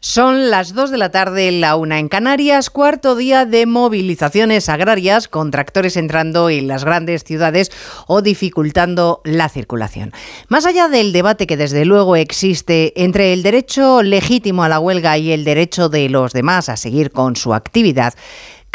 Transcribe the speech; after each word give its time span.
Son 0.00 0.50
las 0.50 0.74
2 0.74 0.90
de 0.90 0.98
la 0.98 1.10
tarde, 1.10 1.50
la 1.50 1.74
una 1.74 1.98
en 1.98 2.08
Canarias, 2.08 2.68
cuarto 2.68 3.16
día 3.16 3.46
de 3.46 3.64
movilizaciones 3.64 4.68
agrarias 4.68 5.26
con 5.26 5.50
tractores 5.50 5.96
entrando 5.96 6.50
en 6.50 6.68
las 6.68 6.84
grandes 6.84 7.24
ciudades 7.24 7.72
o 8.06 8.20
dificultando 8.20 9.22
la 9.24 9.48
circulación. 9.48 10.12
Más 10.48 10.66
allá 10.66 10.88
del 10.88 11.12
debate 11.12 11.46
que 11.46 11.56
desde 11.56 11.86
luego 11.86 12.14
existe 12.14 12.92
entre 13.02 13.32
el 13.32 13.42
derecho 13.42 14.02
legítimo 14.02 14.64
a 14.64 14.68
la 14.68 14.80
huelga 14.80 15.16
y 15.16 15.32
el 15.32 15.44
derecho 15.44 15.88
de 15.88 16.10
los 16.10 16.34
demás 16.34 16.68
a 16.68 16.76
seguir 16.76 17.10
con 17.10 17.34
su 17.34 17.54
actividad, 17.54 18.12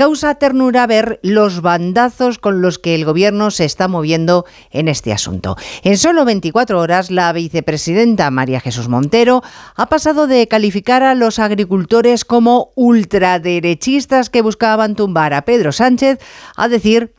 Causa 0.02 0.34
ternura 0.34 0.88
ver 0.88 1.20
los 1.22 1.62
bandazos 1.62 2.40
con 2.40 2.64
los 2.64 2.80
que 2.80 2.96
el 2.96 3.06
gobierno 3.06 3.52
se 3.52 3.66
está 3.66 3.88
moviendo 3.88 4.46
en 4.72 4.88
este 4.88 5.14
asunto. 5.14 5.58
En 5.84 5.96
solo 5.96 6.26
24 6.26 6.80
horas, 6.80 7.12
la 7.12 7.32
vicepresidenta 7.32 8.32
María 8.32 8.60
Jesús 8.60 8.88
Montero 8.88 9.44
ha 9.76 9.90
pasado 9.90 10.26
de 10.26 10.48
calificar 10.48 11.04
a 11.04 11.14
los 11.14 11.38
agricultores 11.38 12.26
como 12.26 12.72
ultraderechistas 12.73 14.32
que 14.32 14.42
buscaban 14.42 14.95
tumbar 14.95 15.36
a 15.36 15.44
Pedro 15.44 15.72
Sánchez 15.72 16.18
a 16.56 16.68
decir 16.68 17.14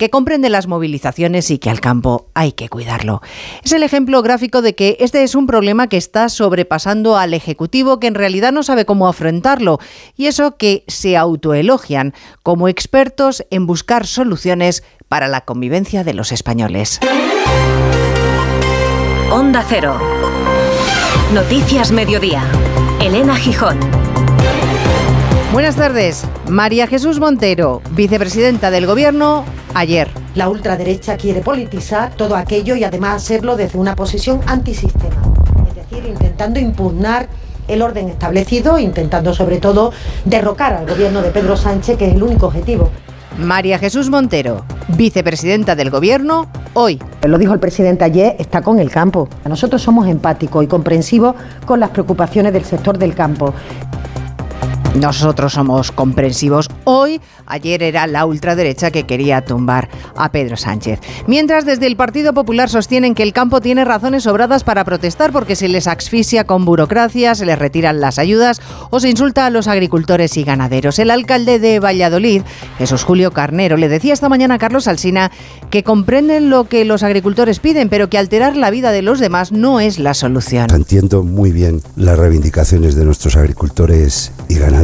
que 0.00 0.08
comprende 0.08 0.48
las 0.48 0.66
movilizaciones 0.66 1.50
y 1.50 1.58
que 1.58 1.68
al 1.68 1.82
campo 1.82 2.30
hay 2.32 2.52
que 2.52 2.70
cuidarlo. 2.70 3.20
Es 3.62 3.72
el 3.72 3.82
ejemplo 3.82 4.22
gráfico 4.22 4.62
de 4.62 4.74
que 4.74 4.96
este 4.98 5.22
es 5.22 5.34
un 5.34 5.46
problema 5.46 5.88
que 5.88 5.98
está 5.98 6.30
sobrepasando 6.30 7.18
al 7.18 7.34
Ejecutivo 7.34 8.00
que 8.00 8.06
en 8.06 8.14
realidad 8.14 8.50
no 8.50 8.62
sabe 8.62 8.86
cómo 8.86 9.08
afrontarlo 9.08 9.78
y 10.16 10.24
eso 10.24 10.56
que 10.56 10.84
se 10.88 11.18
autoelogian 11.18 12.14
como 12.42 12.68
expertos 12.68 13.44
en 13.50 13.66
buscar 13.66 14.06
soluciones 14.06 14.84
para 15.06 15.28
la 15.28 15.42
convivencia 15.42 16.02
de 16.02 16.14
los 16.14 16.32
españoles. 16.32 16.98
Onda 19.30 19.62
Cero. 19.68 19.98
Noticias 21.34 21.92
Mediodía. 21.92 22.42
Elena 23.02 23.36
Gijón. 23.36 23.78
Buenas 25.52 25.76
tardes. 25.76 26.24
María 26.48 26.86
Jesús 26.86 27.20
Montero, 27.20 27.82
vicepresidenta 27.90 28.70
del 28.70 28.86
Gobierno, 28.86 29.44
ayer. 29.74 30.08
La 30.34 30.48
ultraderecha 30.48 31.16
quiere 31.16 31.40
politizar 31.40 32.14
todo 32.14 32.36
aquello 32.36 32.76
y 32.76 32.84
además 32.84 33.22
hacerlo 33.22 33.56
desde 33.56 33.78
una 33.78 33.96
posición 33.96 34.40
antisistema. 34.46 35.16
Es 35.68 35.74
decir, 35.74 36.08
intentando 36.08 36.60
impugnar 36.60 37.28
el 37.68 37.82
orden 37.82 38.08
establecido, 38.08 38.78
intentando 38.78 39.34
sobre 39.34 39.58
todo 39.58 39.92
derrocar 40.24 40.74
al 40.74 40.86
gobierno 40.86 41.22
de 41.22 41.30
Pedro 41.30 41.56
Sánchez, 41.56 41.96
que 41.96 42.08
es 42.08 42.14
el 42.14 42.22
único 42.22 42.46
objetivo. 42.46 42.90
María 43.38 43.78
Jesús 43.78 44.10
Montero, 44.10 44.64
vicepresidenta 44.88 45.74
del 45.74 45.88
Gobierno, 45.88 46.48
hoy. 46.74 47.00
Lo 47.22 47.38
dijo 47.38 47.54
el 47.54 47.60
presidente 47.60 48.04
ayer, 48.04 48.36
está 48.38 48.60
con 48.60 48.78
el 48.80 48.90
campo. 48.90 49.28
Nosotros 49.48 49.80
somos 49.80 50.08
empáticos 50.08 50.62
y 50.64 50.66
comprensivos 50.66 51.36
con 51.64 51.80
las 51.80 51.90
preocupaciones 51.90 52.52
del 52.52 52.64
sector 52.64 52.98
del 52.98 53.14
campo. 53.14 53.54
Nosotros 54.94 55.52
somos 55.52 55.92
comprensivos. 55.92 56.68
Hoy, 56.82 57.20
ayer 57.46 57.82
era 57.84 58.08
la 58.08 58.26
ultraderecha 58.26 58.90
que 58.90 59.04
quería 59.04 59.44
tumbar 59.44 59.88
a 60.16 60.32
Pedro 60.32 60.56
Sánchez. 60.56 60.98
Mientras 61.28 61.64
desde 61.64 61.86
el 61.86 61.94
Partido 61.94 62.34
Popular 62.34 62.68
sostienen 62.68 63.14
que 63.14 63.22
el 63.22 63.32
campo 63.32 63.60
tiene 63.60 63.84
razones 63.84 64.24
sobradas 64.24 64.64
para 64.64 64.84
protestar 64.84 65.30
porque 65.30 65.54
se 65.54 65.68
les 65.68 65.86
asfixia 65.86 66.42
con 66.42 66.64
burocracia, 66.64 67.36
se 67.36 67.46
les 67.46 67.58
retiran 67.58 68.00
las 68.00 68.18
ayudas 68.18 68.60
o 68.90 68.98
se 68.98 69.08
insulta 69.08 69.46
a 69.46 69.50
los 69.50 69.68
agricultores 69.68 70.36
y 70.36 70.42
ganaderos. 70.42 70.98
El 70.98 71.12
alcalde 71.12 71.60
de 71.60 71.78
Valladolid, 71.78 72.42
Jesús 72.78 73.04
Julio 73.04 73.30
Carnero, 73.30 73.76
le 73.76 73.88
decía 73.88 74.12
esta 74.12 74.28
mañana 74.28 74.56
a 74.56 74.58
Carlos 74.58 74.88
Alsina 74.88 75.30
que 75.70 75.84
comprenden 75.84 76.50
lo 76.50 76.64
que 76.64 76.84
los 76.84 77.04
agricultores 77.04 77.60
piden, 77.60 77.90
pero 77.90 78.10
que 78.10 78.18
alterar 78.18 78.56
la 78.56 78.70
vida 78.70 78.90
de 78.90 79.02
los 79.02 79.20
demás 79.20 79.52
no 79.52 79.78
es 79.78 80.00
la 80.00 80.14
solución. 80.14 80.66
Entiendo 80.74 81.22
muy 81.22 81.52
bien 81.52 81.80
las 81.94 82.18
reivindicaciones 82.18 82.96
de 82.96 83.04
nuestros 83.04 83.36
agricultores 83.36 84.32
y 84.48 84.56
ganaderos 84.56 84.79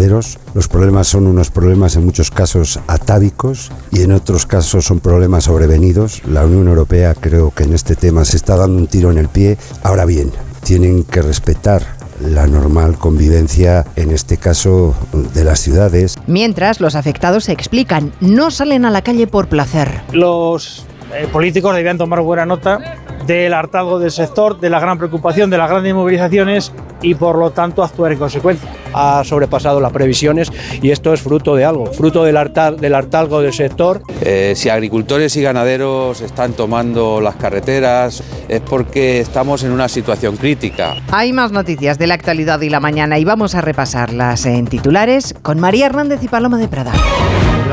los 0.54 0.68
problemas 0.68 1.08
son 1.08 1.26
unos 1.26 1.50
problemas 1.50 1.96
en 1.96 2.04
muchos 2.04 2.30
casos 2.30 2.78
atávicos 2.86 3.72
y 3.90 4.02
en 4.02 4.12
otros 4.12 4.44
casos 4.44 4.84
son 4.84 5.00
problemas 5.00 5.44
sobrevenidos. 5.44 6.22
La 6.26 6.44
Unión 6.44 6.68
Europea 6.68 7.14
creo 7.14 7.50
que 7.50 7.64
en 7.64 7.72
este 7.72 7.96
tema 7.96 8.24
se 8.24 8.36
está 8.36 8.56
dando 8.56 8.78
un 8.78 8.88
tiro 8.88 9.10
en 9.10 9.18
el 9.18 9.28
pie. 9.28 9.56
Ahora 9.82 10.04
bien, 10.04 10.32
tienen 10.64 11.02
que 11.02 11.22
respetar 11.22 11.82
la 12.20 12.46
normal 12.46 12.98
convivencia, 12.98 13.86
en 13.96 14.10
este 14.10 14.36
caso, 14.36 14.94
de 15.34 15.44
las 15.44 15.60
ciudades. 15.60 16.16
Mientras, 16.26 16.80
los 16.80 16.94
afectados 16.94 17.44
se 17.44 17.52
explican, 17.52 18.12
no 18.20 18.50
salen 18.50 18.84
a 18.84 18.90
la 18.90 19.02
calle 19.02 19.26
por 19.26 19.48
placer. 19.48 20.02
Los 20.12 20.84
eh, 21.14 21.26
políticos 21.32 21.74
debían 21.74 21.98
tomar 21.98 22.20
buena 22.20 22.44
nota 22.44 22.98
del 23.26 23.54
hartazgo 23.54 23.98
del 23.98 24.10
sector, 24.10 24.58
de 24.58 24.70
la 24.70 24.80
gran 24.80 24.98
preocupación, 24.98 25.50
de 25.50 25.58
las 25.58 25.68
grandes 25.68 25.94
movilizaciones 25.94 26.72
y 27.02 27.14
por 27.14 27.36
lo 27.36 27.50
tanto 27.50 27.82
actuar 27.82 28.12
en 28.12 28.18
consecuencia. 28.18 28.70
Ha 28.92 29.22
sobrepasado 29.24 29.80
las 29.80 29.92
previsiones 29.92 30.50
y 30.80 30.90
esto 30.90 31.12
es 31.12 31.20
fruto 31.20 31.54
de 31.54 31.64
algo, 31.64 31.86
fruto 31.86 32.24
del, 32.24 32.36
del 32.78 32.94
hartazgo 32.94 33.42
del 33.42 33.52
sector. 33.52 34.02
Eh, 34.22 34.54
si 34.56 34.68
agricultores 34.68 35.36
y 35.36 35.42
ganaderos 35.42 36.20
están 36.20 36.52
tomando 36.52 37.20
las 37.20 37.36
carreteras 37.36 38.22
es 38.48 38.60
porque 38.60 39.20
estamos 39.20 39.62
en 39.64 39.72
una 39.72 39.88
situación 39.88 40.36
crítica. 40.36 40.94
Hay 41.10 41.32
más 41.32 41.52
noticias 41.52 41.98
de 41.98 42.06
la 42.06 42.14
actualidad 42.14 42.60
y 42.60 42.70
la 42.70 42.80
mañana 42.80 43.18
y 43.18 43.24
vamos 43.24 43.54
a 43.54 43.60
repasarlas 43.60 44.46
en 44.46 44.66
titulares 44.66 45.34
con 45.42 45.58
María 45.60 45.86
Hernández 45.86 46.22
y 46.22 46.28
Paloma 46.28 46.58
de 46.58 46.68
Prada. 46.68 46.92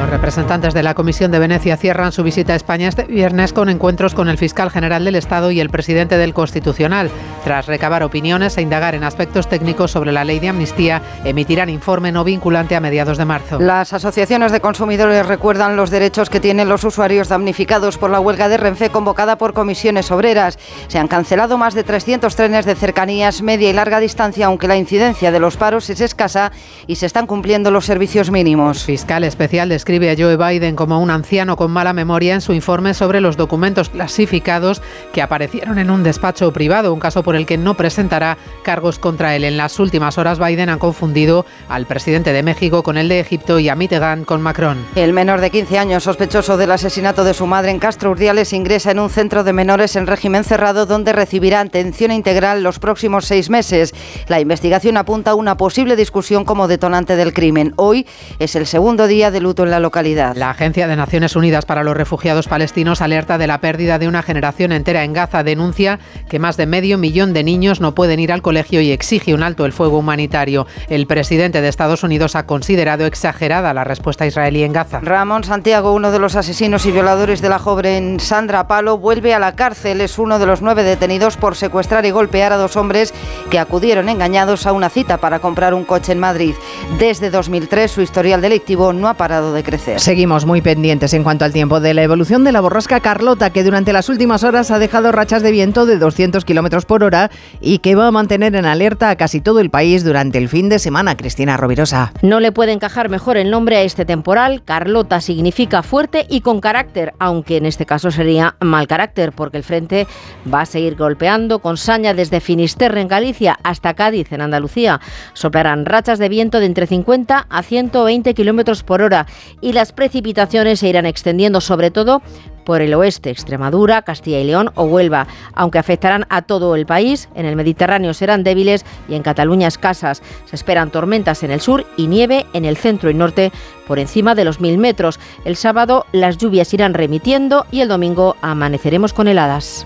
Los 0.03 0.11
representantes 0.11 0.73
de 0.73 0.83
la 0.83 0.95
Comisión 0.95 1.31
de 1.31 1.39
Venecia 1.39 1.77
cierran 1.77 2.11
su 2.11 2.23
visita 2.23 2.51
a 2.51 2.55
España 2.57 2.89
este 2.89 3.05
viernes 3.05 3.53
con 3.53 3.69
encuentros 3.69 4.13
con 4.13 4.27
el 4.27 4.37
fiscal 4.37 4.69
general 4.69 5.05
del 5.05 5.15
Estado 5.15 5.49
y 5.49 5.61
el 5.61 5.69
presidente 5.69 6.17
del 6.17 6.33
Constitucional. 6.33 7.09
Tras 7.45 7.67
recabar 7.67 8.03
opiniones 8.03 8.57
e 8.57 8.61
indagar 8.61 8.95
en 8.95 9.05
aspectos 9.05 9.47
técnicos 9.47 9.91
sobre 9.91 10.11
la 10.11 10.25
ley 10.25 10.39
de 10.39 10.49
amnistía, 10.49 11.01
emitirán 11.23 11.69
informe 11.69 12.11
no 12.11 12.25
vinculante 12.25 12.75
a 12.75 12.81
mediados 12.81 13.17
de 13.17 13.23
marzo. 13.23 13.59
Las 13.61 13.93
asociaciones 13.93 14.51
de 14.51 14.59
consumidores 14.59 15.25
recuerdan 15.25 15.77
los 15.77 15.89
derechos 15.89 16.29
que 16.29 16.41
tienen 16.41 16.67
los 16.67 16.83
usuarios 16.83 17.29
damnificados 17.29 17.97
por 17.97 18.09
la 18.09 18.19
huelga 18.19 18.49
de 18.49 18.57
Renfe 18.57 18.89
convocada 18.89 19.37
por 19.37 19.53
comisiones 19.53 20.11
obreras. 20.11 20.59
Se 20.89 20.99
han 20.99 21.07
cancelado 21.07 21.57
más 21.57 21.75
de 21.75 21.85
300 21.85 22.35
trenes 22.35 22.65
de 22.65 22.75
cercanías 22.75 23.41
media 23.41 23.69
y 23.69 23.73
larga 23.73 24.01
distancia, 24.01 24.47
aunque 24.47 24.67
la 24.67 24.75
incidencia 24.75 25.31
de 25.31 25.39
los 25.39 25.55
paros 25.55 25.89
es 25.89 26.01
escasa 26.01 26.51
y 26.87 26.97
se 26.97 27.05
están 27.05 27.25
cumpliendo 27.25 27.71
los 27.71 27.85
servicios 27.85 28.31
mínimos. 28.31 28.83
Fiscal 28.83 29.23
especial 29.23 29.69
de 29.69 29.75
describe 29.93 30.09
a 30.09 30.15
Joe 30.17 30.37
Biden 30.37 30.75
como 30.75 30.99
un 30.99 31.11
anciano 31.11 31.55
con 31.55 31.69
mala 31.69 31.93
memoria 31.93 32.33
en 32.33 32.41
su 32.41 32.53
informe 32.53 32.95
sobre 32.95 33.21
los 33.21 33.37
documentos 33.37 33.89
clasificados 33.89 34.81
que 35.13 35.21
aparecieron 35.21 35.77
en 35.77 35.91
un 35.91 36.01
despacho 36.01 36.51
privado, 36.51 36.91
un 36.95 36.99
caso 36.99 37.21
por 37.21 37.35
el 37.35 37.45
que 37.45 37.59
no 37.59 37.75
presentará 37.75 38.39
cargos 38.63 38.97
contra 38.97 39.35
él. 39.35 39.43
En 39.43 39.55
las 39.55 39.79
últimas 39.79 40.17
horas 40.17 40.39
Biden 40.39 40.69
ha 40.69 40.79
confundido 40.79 41.45
al 41.69 41.85
presidente 41.85 42.33
de 42.33 42.41
México 42.41 42.81
con 42.81 42.97
el 42.97 43.07
de 43.07 43.19
Egipto 43.19 43.59
y 43.59 43.69
a 43.69 43.75
Mitterrand 43.75 44.25
con 44.25 44.41
Macron. 44.41 44.83
El 44.95 45.13
menor 45.13 45.41
de 45.41 45.51
15 45.51 45.77
años 45.77 46.05
sospechoso 46.05 46.57
del 46.57 46.71
asesinato 46.71 47.23
de 47.23 47.35
su 47.35 47.45
madre 47.45 47.69
en 47.69 47.77
Castro 47.77 48.09
Urdiales 48.09 48.51
ingresa 48.51 48.89
en 48.89 48.99
un 48.99 49.11
centro 49.11 49.43
de 49.43 49.53
menores 49.53 49.95
en 49.95 50.07
régimen 50.07 50.43
cerrado 50.43 50.87
donde 50.87 51.13
recibirá 51.13 51.59
atención 51.59 52.11
integral 52.11 52.63
los 52.63 52.79
próximos 52.79 53.25
seis 53.25 53.51
meses. 53.51 53.93
La 54.27 54.39
investigación 54.39 54.97
apunta 54.97 55.31
a 55.31 55.35
una 55.35 55.55
posible 55.55 55.95
discusión 55.95 56.45
como 56.45 56.67
detonante 56.67 57.15
del 57.15 57.31
crimen. 57.31 57.73
Hoy 57.75 58.07
es 58.39 58.55
el 58.55 58.65
segundo 58.65 59.05
día 59.05 59.29
de 59.29 59.39
luto 59.39 59.63
en 59.63 59.69
la 59.69 59.82
localidad. 59.83 60.35
La 60.35 60.49
Agencia 60.49 60.87
de 60.87 60.95
Naciones 60.95 61.35
Unidas 61.35 61.65
para 61.65 61.83
los 61.83 61.95
Refugiados 61.95 62.47
Palestinos 62.47 63.01
alerta 63.01 63.37
de 63.37 63.45
la 63.45 63.61
pérdida 63.61 63.99
de 63.99 64.07
una 64.07 64.23
generación 64.23 64.71
entera 64.71 65.03
en 65.03 65.13
Gaza. 65.13 65.43
Denuncia 65.43 65.99
que 66.27 66.39
más 66.39 66.57
de 66.57 66.65
medio 66.65 66.97
millón 66.97 67.33
de 67.33 67.43
niños 67.43 67.81
no 67.81 67.93
pueden 67.93 68.19
ir 68.19 68.31
al 68.31 68.41
colegio 68.41 68.81
y 68.81 68.91
exige 68.91 69.35
un 69.35 69.43
alto 69.43 69.65
el 69.65 69.73
fuego 69.73 69.99
humanitario. 69.99 70.65
El 70.89 71.05
presidente 71.05 71.61
de 71.61 71.67
Estados 71.67 72.01
Unidos 72.01 72.35
ha 72.35 72.47
considerado 72.47 73.05
exagerada 73.05 73.73
la 73.75 73.83
respuesta 73.83 74.25
israelí 74.25 74.63
en 74.63 74.73
Gaza. 74.73 75.01
Ramón 75.01 75.43
Santiago, 75.43 75.93
uno 75.93 76.11
de 76.11 76.19
los 76.19 76.35
asesinos 76.35 76.87
y 76.87 76.91
violadores 76.91 77.41
de 77.41 77.49
la 77.49 77.59
joven 77.59 78.19
Sandra 78.19 78.67
Palo, 78.67 78.97
vuelve 78.97 79.33
a 79.33 79.39
la 79.39 79.55
cárcel. 79.55 80.01
Es 80.01 80.17
uno 80.17 80.39
de 80.39 80.45
los 80.45 80.61
nueve 80.63 80.83
detenidos 80.83 81.37
por 81.37 81.55
secuestrar 81.55 82.05
y 82.05 82.11
golpear 82.11 82.53
a 82.53 82.57
dos 82.57 82.77
hombres 82.77 83.13
que 83.51 83.59
acudieron 83.59 84.09
engañados 84.09 84.65
a 84.65 84.71
una 84.71 84.89
cita 84.89 85.17
para 85.17 85.39
comprar 85.39 85.73
un 85.73 85.83
coche 85.83 86.13
en 86.13 86.19
Madrid. 86.19 86.55
Desde 86.97 87.29
2003 87.29 87.91
su 87.91 88.01
historial 88.01 88.41
delictivo 88.41 88.93
no 88.93 89.09
ha 89.09 89.15
parado 89.15 89.53
de 89.53 89.61
crecer. 89.61 89.72
Seguimos 89.77 90.45
muy 90.45 90.61
pendientes 90.61 91.13
en 91.13 91.23
cuanto 91.23 91.45
al 91.45 91.53
tiempo 91.53 91.79
de 91.79 91.93
la 91.93 92.03
evolución 92.03 92.43
de 92.43 92.51
la 92.51 92.61
borrasca 92.61 92.99
Carlota, 92.99 93.49
que 93.49 93.63
durante 93.63 93.91
las 93.91 94.07
últimas 94.07 94.43
horas 94.43 94.69
ha 94.69 94.77
dejado 94.77 95.11
rachas 95.11 95.41
de 95.41 95.51
viento 95.51 95.87
de 95.87 95.97
200 95.97 96.45
kilómetros 96.45 96.85
por 96.85 97.03
hora 97.03 97.31
y 97.59 97.79
que 97.79 97.95
va 97.95 98.07
a 98.07 98.11
mantener 98.11 98.55
en 98.55 98.65
alerta 98.65 99.09
a 99.09 99.15
casi 99.15 99.41
todo 99.41 99.59
el 99.59 99.71
país 99.71 100.03
durante 100.03 100.37
el 100.37 100.47
fin 100.47 100.69
de 100.69 100.77
semana. 100.77 101.17
Cristina 101.17 101.57
Rovirosa. 101.57 102.13
No 102.21 102.39
le 102.39 102.51
puede 102.51 102.71
encajar 102.71 103.09
mejor 103.09 103.37
el 103.37 103.49
nombre 103.49 103.77
a 103.77 103.81
este 103.81 104.05
temporal. 104.05 104.63
Carlota 104.63 105.21
significa 105.21 105.81
fuerte 105.81 106.25
y 106.29 106.41
con 106.41 106.61
carácter, 106.61 107.13
aunque 107.17 107.57
en 107.57 107.65
este 107.65 107.85
caso 107.85 108.11
sería 108.11 108.55
mal 108.59 108.87
carácter, 108.87 109.31
porque 109.31 109.57
el 109.57 109.63
frente 109.63 110.07
va 110.51 110.61
a 110.61 110.65
seguir 110.65 110.95
golpeando 110.95 111.59
con 111.59 111.77
saña 111.77 112.13
desde 112.13 112.41
Finisterre 112.41 113.01
en 113.01 113.07
Galicia 113.07 113.57
hasta 113.63 113.95
Cádiz 113.95 114.31
en 114.31 114.41
Andalucía. 114.41 115.01
Soplarán 115.33 115.85
rachas 115.85 116.19
de 116.19 116.29
viento 116.29 116.59
de 116.59 116.67
entre 116.67 116.85
50 116.85 117.47
a 117.49 117.63
120 117.63 118.33
kilómetros 118.35 118.83
por 118.83 119.01
hora 119.01 119.25
y 119.63 119.71
las 119.71 119.93
precipitaciones 119.93 120.81
se 120.81 120.89
irán 120.89 121.05
extendiendo 121.05 121.61
sobre 121.61 121.89
todo 121.89 122.21
por 122.65 122.81
el 122.81 122.93
oeste, 122.93 123.29
Extremadura, 123.29 124.03
Castilla 124.03 124.39
y 124.39 124.43
León 124.43 124.71
o 124.75 124.83
Huelva, 124.83 125.27
aunque 125.53 125.79
afectarán 125.79 126.25
a 126.29 126.43
todo 126.43 126.75
el 126.75 126.85
país. 126.85 127.29
En 127.35 127.45
el 127.45 127.55
Mediterráneo 127.55 128.13
serán 128.13 128.43
débiles 128.43 128.85
y 129.07 129.15
en 129.15 129.23
Cataluña 129.23 129.67
escasas. 129.67 130.21
Se 130.45 130.55
esperan 130.55 130.91
tormentas 130.91 131.43
en 131.43 131.51
el 131.51 131.61
sur 131.61 131.85
y 131.97 132.07
nieve 132.07 132.45
en 132.53 132.65
el 132.65 132.77
centro 132.77 133.09
y 133.09 133.13
norte 133.13 133.51
por 133.87 133.99
encima 133.99 134.35
de 134.35 134.45
los 134.45 134.59
mil 134.61 134.77
metros. 134.77 135.19
El 135.45 135.55
sábado 135.55 136.05
las 136.11 136.37
lluvias 136.37 136.73
irán 136.73 136.93
remitiendo 136.93 137.65
y 137.71 137.81
el 137.81 137.87
domingo 137.87 138.35
amaneceremos 138.41 139.13
con 139.13 139.27
heladas. 139.27 139.85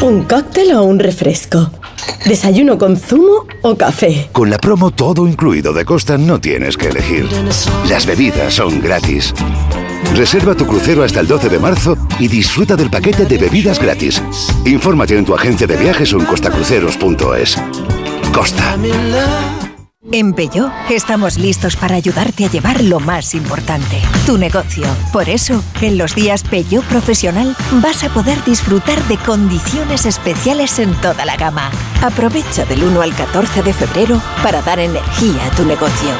¿Un 0.00 0.22
cóctel 0.22 0.72
o 0.74 0.84
un 0.84 1.00
refresco? 1.00 1.70
¿Desayuno 2.24 2.78
con 2.78 2.96
zumo 2.96 3.46
o 3.62 3.76
café? 3.76 4.28
Con 4.30 4.48
la 4.48 4.56
promo 4.58 4.92
todo 4.92 5.26
incluido 5.26 5.72
de 5.72 5.84
Costa 5.84 6.16
no 6.16 6.40
tienes 6.40 6.76
que 6.76 6.88
elegir. 6.88 7.28
Las 7.88 8.06
bebidas 8.06 8.54
son 8.54 8.80
gratis. 8.80 9.34
Reserva 10.14 10.54
tu 10.54 10.66
crucero 10.66 11.02
hasta 11.02 11.18
el 11.18 11.26
12 11.26 11.48
de 11.48 11.58
marzo 11.58 11.96
y 12.20 12.28
disfruta 12.28 12.76
del 12.76 12.90
paquete 12.90 13.26
de 13.26 13.38
bebidas 13.38 13.80
gratis. 13.80 14.22
Infórmate 14.64 15.18
en 15.18 15.24
tu 15.24 15.34
agencia 15.34 15.66
de 15.66 15.76
viajes 15.76 16.12
o 16.12 16.20
en 16.20 16.26
costacruceros.es. 16.26 17.56
Costa. 18.32 18.76
En 20.10 20.32
Peugeot 20.32 20.72
estamos 20.88 21.36
listos 21.38 21.76
para 21.76 21.96
ayudarte 21.96 22.46
a 22.46 22.50
llevar 22.50 22.82
lo 22.82 22.98
más 22.98 23.34
importante, 23.34 24.00
tu 24.24 24.38
negocio. 24.38 24.84
Por 25.12 25.28
eso, 25.28 25.62
en 25.82 25.98
los 25.98 26.14
días 26.14 26.42
Peugeot 26.44 26.84
Profesional 26.86 27.54
vas 27.82 28.04
a 28.04 28.08
poder 28.08 28.42
disfrutar 28.44 29.02
de 29.04 29.18
condiciones 29.18 30.06
especiales 30.06 30.78
en 30.78 30.94
toda 31.02 31.26
la 31.26 31.36
gama. 31.36 31.70
Aprovecha 32.02 32.64
del 32.64 32.84
1 32.84 33.02
al 33.02 33.14
14 33.14 33.62
de 33.62 33.74
febrero 33.74 34.22
para 34.42 34.62
dar 34.62 34.78
energía 34.78 35.44
a 35.46 35.56
tu 35.56 35.64
negocio. 35.66 36.10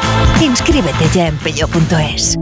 Inscríbete 0.42 1.08
ya 1.14 1.28
en 1.28 1.36
peugeot.es. 1.38 2.36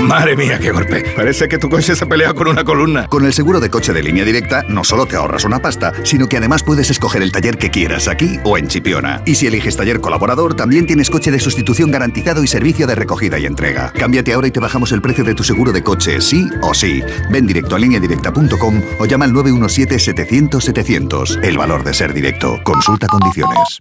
Madre 0.00 0.36
mía, 0.36 0.58
qué 0.58 0.70
golpe. 0.70 1.04
Parece 1.16 1.48
que 1.48 1.58
tu 1.58 1.68
coche 1.68 1.96
se 1.96 2.06
pelea 2.06 2.32
con 2.32 2.48
una 2.48 2.64
columna. 2.64 3.08
Con 3.08 3.26
el 3.26 3.32
seguro 3.32 3.58
de 3.60 3.70
coche 3.70 3.92
de 3.92 4.02
línea 4.02 4.24
directa, 4.24 4.62
no 4.68 4.84
solo 4.84 5.06
te 5.06 5.16
ahorras 5.16 5.44
una 5.44 5.58
pasta, 5.58 5.92
sino 6.04 6.28
que 6.28 6.36
además 6.36 6.62
puedes 6.62 6.90
escoger 6.90 7.22
el 7.22 7.32
taller 7.32 7.58
que 7.58 7.70
quieras 7.70 8.06
aquí 8.08 8.38
o 8.44 8.56
en 8.56 8.68
Chipiona. 8.68 9.20
Y 9.26 9.34
si 9.34 9.48
eliges 9.48 9.76
taller 9.76 10.00
colaborador, 10.00 10.54
también 10.54 10.86
tienes 10.86 11.10
coche 11.10 11.30
de 11.30 11.40
sustitución 11.40 11.90
garantizado 11.90 12.44
y 12.44 12.46
servicio 12.46 12.86
de 12.86 12.94
recogida 12.94 13.38
y 13.38 13.44
entrega. 13.46 13.92
Cámbiate 13.92 14.32
ahora 14.32 14.48
y 14.48 14.52
te 14.52 14.60
bajamos 14.60 14.92
el 14.92 15.02
precio 15.02 15.24
de 15.24 15.34
tu 15.34 15.44
seguro 15.44 15.72
de 15.72 15.82
coche, 15.82 16.20
sí 16.20 16.48
o 16.62 16.74
sí. 16.74 17.02
Ven 17.30 17.46
directo 17.46 17.76
a 17.76 17.78
lineadirecta.com 17.78 18.82
o 18.98 19.06
llama 19.06 19.24
al 19.24 19.32
917-700-700. 19.32 21.42
El 21.42 21.56
valor 21.58 21.82
de 21.84 21.94
ser 21.94 22.12
directo. 22.14 22.60
Consulta 22.64 23.06
condiciones. 23.08 23.80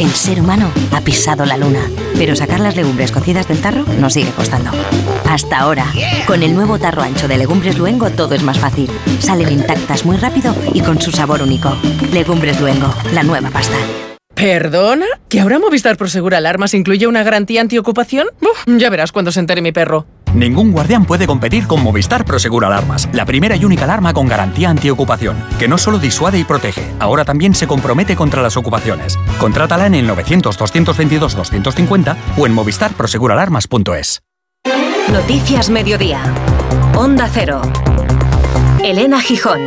El 0.00 0.10
ser 0.12 0.40
humano 0.40 0.70
ha 0.92 1.02
pisado 1.02 1.44
la 1.44 1.58
luna, 1.58 1.80
pero 2.16 2.34
sacar 2.34 2.58
las 2.60 2.74
legumbres 2.74 3.12
cocidas 3.12 3.46
del 3.48 3.60
tarro 3.60 3.84
nos 3.98 4.14
sigue 4.14 4.30
costando. 4.30 4.70
Hasta 5.28 5.58
ahora, 5.58 5.92
con 6.26 6.42
el 6.42 6.54
nuevo 6.54 6.78
tarro 6.78 7.02
ancho 7.02 7.28
de 7.28 7.36
Legumbres 7.36 7.78
Luengo 7.78 8.10
todo 8.10 8.34
es 8.34 8.42
más 8.42 8.58
fácil. 8.58 8.90
Salen 9.18 9.52
intactas 9.52 10.06
muy 10.06 10.16
rápido 10.16 10.54
y 10.72 10.80
con 10.80 11.00
su 11.00 11.10
sabor 11.10 11.42
único. 11.42 11.76
Legumbres 12.12 12.60
Luengo, 12.60 12.92
la 13.12 13.22
nueva 13.22 13.50
pasta. 13.50 13.76
¿Perdona? 14.40 15.04
¿Que 15.28 15.40
ahora 15.40 15.58
Movistar 15.58 15.98
Prosegur 15.98 16.34
Alarmas 16.34 16.72
incluye 16.72 17.06
una 17.06 17.22
garantía 17.22 17.60
antiocupación? 17.60 18.28
Uf, 18.40 18.64
ya 18.78 18.88
verás 18.88 19.12
cuando 19.12 19.32
se 19.32 19.40
entere 19.40 19.60
mi 19.60 19.70
perro. 19.70 20.06
Ningún 20.32 20.72
guardián 20.72 21.04
puede 21.04 21.26
competir 21.26 21.66
con 21.66 21.82
Movistar 21.82 22.24
Prosegur 22.24 22.64
Alarmas, 22.64 23.06
la 23.12 23.26
primera 23.26 23.54
y 23.54 23.66
única 23.66 23.84
alarma 23.84 24.14
con 24.14 24.28
garantía 24.28 24.70
antiocupación, 24.70 25.36
que 25.58 25.68
no 25.68 25.76
solo 25.76 25.98
disuade 25.98 26.38
y 26.38 26.44
protege, 26.44 26.86
ahora 27.00 27.26
también 27.26 27.54
se 27.54 27.66
compromete 27.66 28.16
contra 28.16 28.40
las 28.40 28.56
ocupaciones. 28.56 29.18
Contrátala 29.38 29.84
en 29.84 29.96
el 29.96 30.08
900-222-250 30.08 32.16
o 32.38 32.46
en 32.46 32.54
movistarproseguralarmas.es. 32.54 34.22
Noticias 35.12 35.68
Mediodía. 35.68 36.22
Onda 36.96 37.28
Cero. 37.30 37.60
Elena 38.82 39.20
Gijón. 39.20 39.60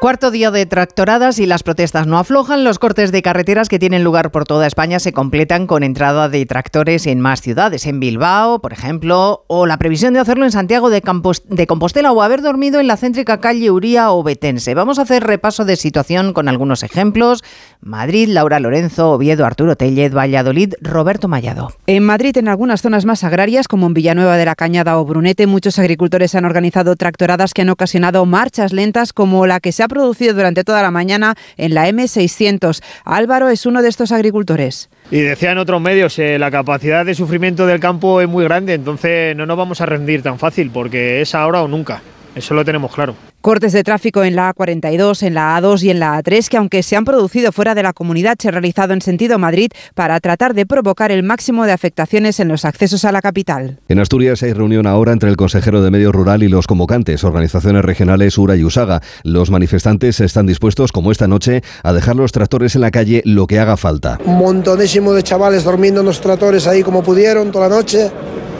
Cuarto 0.00 0.30
día 0.30 0.52
de 0.52 0.64
tractoradas 0.64 1.40
y 1.40 1.46
las 1.46 1.64
protestas 1.64 2.06
no 2.06 2.18
aflojan. 2.18 2.62
Los 2.62 2.78
cortes 2.78 3.10
de 3.10 3.20
carreteras 3.20 3.68
que 3.68 3.80
tienen 3.80 4.04
lugar 4.04 4.30
por 4.30 4.44
toda 4.44 4.68
España 4.68 5.00
se 5.00 5.12
completan 5.12 5.66
con 5.66 5.82
entrada 5.82 6.28
de 6.28 6.46
tractores 6.46 7.04
en 7.08 7.20
más 7.20 7.40
ciudades, 7.40 7.84
en 7.84 7.98
Bilbao, 7.98 8.60
por 8.60 8.72
ejemplo, 8.72 9.44
o 9.48 9.66
la 9.66 9.76
previsión 9.76 10.14
de 10.14 10.20
hacerlo 10.20 10.44
en 10.44 10.52
Santiago 10.52 10.88
de, 10.88 11.02
Compostela 11.02 12.12
o 12.12 12.22
haber 12.22 12.42
dormido 12.42 12.78
en 12.78 12.86
la 12.86 12.96
céntrica 12.96 13.40
calle 13.40 13.72
Uría 13.72 14.12
o 14.12 14.22
Betense. 14.22 14.72
Vamos 14.74 15.00
a 15.00 15.02
hacer 15.02 15.24
repaso 15.24 15.64
de 15.64 15.74
situación 15.74 16.32
con 16.32 16.46
algunos 16.46 16.84
ejemplos. 16.84 17.42
Madrid, 17.80 18.28
Laura 18.28 18.60
Lorenzo, 18.60 19.10
Oviedo, 19.10 19.46
Arturo 19.46 19.74
Tellez, 19.74 20.14
Valladolid, 20.14 20.74
Roberto 20.80 21.26
Mallado. 21.26 21.72
En 21.88 22.04
Madrid, 22.04 22.36
en 22.36 22.46
algunas 22.46 22.82
zonas 22.82 23.04
más 23.04 23.24
agrarias, 23.24 23.66
como 23.66 23.88
en 23.88 23.94
Villanueva 23.94 24.36
de 24.36 24.44
la 24.44 24.54
Cañada 24.54 24.96
o 24.96 25.04
Brunete, 25.04 25.48
muchos 25.48 25.76
agricultores 25.80 26.36
han 26.36 26.44
organizado 26.44 26.94
tractoradas 26.94 27.52
que 27.52 27.62
han 27.62 27.70
ocasionado 27.70 28.24
marchas 28.26 28.72
lentas 28.72 29.12
como 29.12 29.44
la 29.44 29.58
que 29.58 29.72
se 29.72 29.82
ha 29.82 29.87
producido 29.88 30.34
durante 30.34 30.64
toda 30.64 30.82
la 30.82 30.90
mañana 30.90 31.34
en 31.56 31.74
la 31.74 31.88
M600. 31.88 32.82
Álvaro 33.04 33.48
es 33.48 33.66
uno 33.66 33.82
de 33.82 33.88
estos 33.88 34.12
agricultores. 34.12 34.88
Y 35.10 35.20
decía 35.20 35.52
en 35.52 35.58
otros 35.58 35.80
medios, 35.80 36.18
eh, 36.18 36.38
la 36.38 36.50
capacidad 36.50 37.04
de 37.04 37.14
sufrimiento 37.14 37.66
del 37.66 37.80
campo 37.80 38.20
es 38.20 38.28
muy 38.28 38.44
grande, 38.44 38.74
entonces 38.74 39.34
no 39.34 39.46
nos 39.46 39.56
vamos 39.56 39.80
a 39.80 39.86
rendir 39.86 40.22
tan 40.22 40.38
fácil 40.38 40.70
porque 40.70 41.20
es 41.22 41.34
ahora 41.34 41.62
o 41.62 41.68
nunca. 41.68 42.02
Eso 42.38 42.54
lo 42.54 42.64
tenemos 42.64 42.94
claro. 42.94 43.16
Cortes 43.40 43.72
de 43.72 43.82
tráfico 43.82 44.22
en 44.22 44.36
la 44.36 44.54
A42, 44.54 45.24
en 45.24 45.34
la 45.34 45.58
A2 45.58 45.82
y 45.82 45.90
en 45.90 45.98
la 45.98 46.22
A3 46.22 46.48
que 46.48 46.56
aunque 46.56 46.84
se 46.84 46.94
han 46.94 47.04
producido 47.04 47.50
fuera 47.50 47.74
de 47.74 47.82
la 47.82 47.92
comunidad 47.92 48.36
se 48.38 48.46
han 48.46 48.54
realizado 48.54 48.92
en 48.92 49.00
sentido 49.00 49.40
Madrid 49.40 49.72
para 49.96 50.20
tratar 50.20 50.54
de 50.54 50.64
provocar 50.64 51.10
el 51.10 51.24
máximo 51.24 51.66
de 51.66 51.72
afectaciones 51.72 52.38
en 52.38 52.46
los 52.46 52.64
accesos 52.64 53.04
a 53.04 53.10
la 53.10 53.22
capital. 53.22 53.80
En 53.88 53.98
Asturias 53.98 54.44
hay 54.44 54.52
reunión 54.52 54.86
ahora 54.86 55.12
entre 55.12 55.30
el 55.30 55.36
consejero 55.36 55.82
de 55.82 55.90
Medio 55.90 56.12
Rural 56.12 56.44
y 56.44 56.48
los 56.48 56.68
convocantes, 56.68 57.24
organizaciones 57.24 57.84
regionales 57.84 58.38
URA 58.38 58.54
y 58.54 58.62
USAGA. 58.62 59.02
Los 59.24 59.50
manifestantes 59.50 60.20
están 60.20 60.46
dispuestos, 60.46 60.92
como 60.92 61.10
esta 61.10 61.26
noche, 61.26 61.62
a 61.82 61.92
dejar 61.92 62.14
los 62.14 62.30
tractores 62.30 62.76
en 62.76 62.82
la 62.82 62.92
calle 62.92 63.20
lo 63.24 63.48
que 63.48 63.58
haga 63.58 63.76
falta. 63.76 64.20
Un 64.24 64.38
montonísimo 64.38 65.12
de 65.12 65.24
chavales 65.24 65.64
durmiendo 65.64 66.00
en 66.00 66.06
los 66.06 66.20
tractores 66.20 66.68
ahí 66.68 66.84
como 66.84 67.02
pudieron 67.02 67.50
toda 67.50 67.68
la 67.68 67.74
noche, 67.74 68.12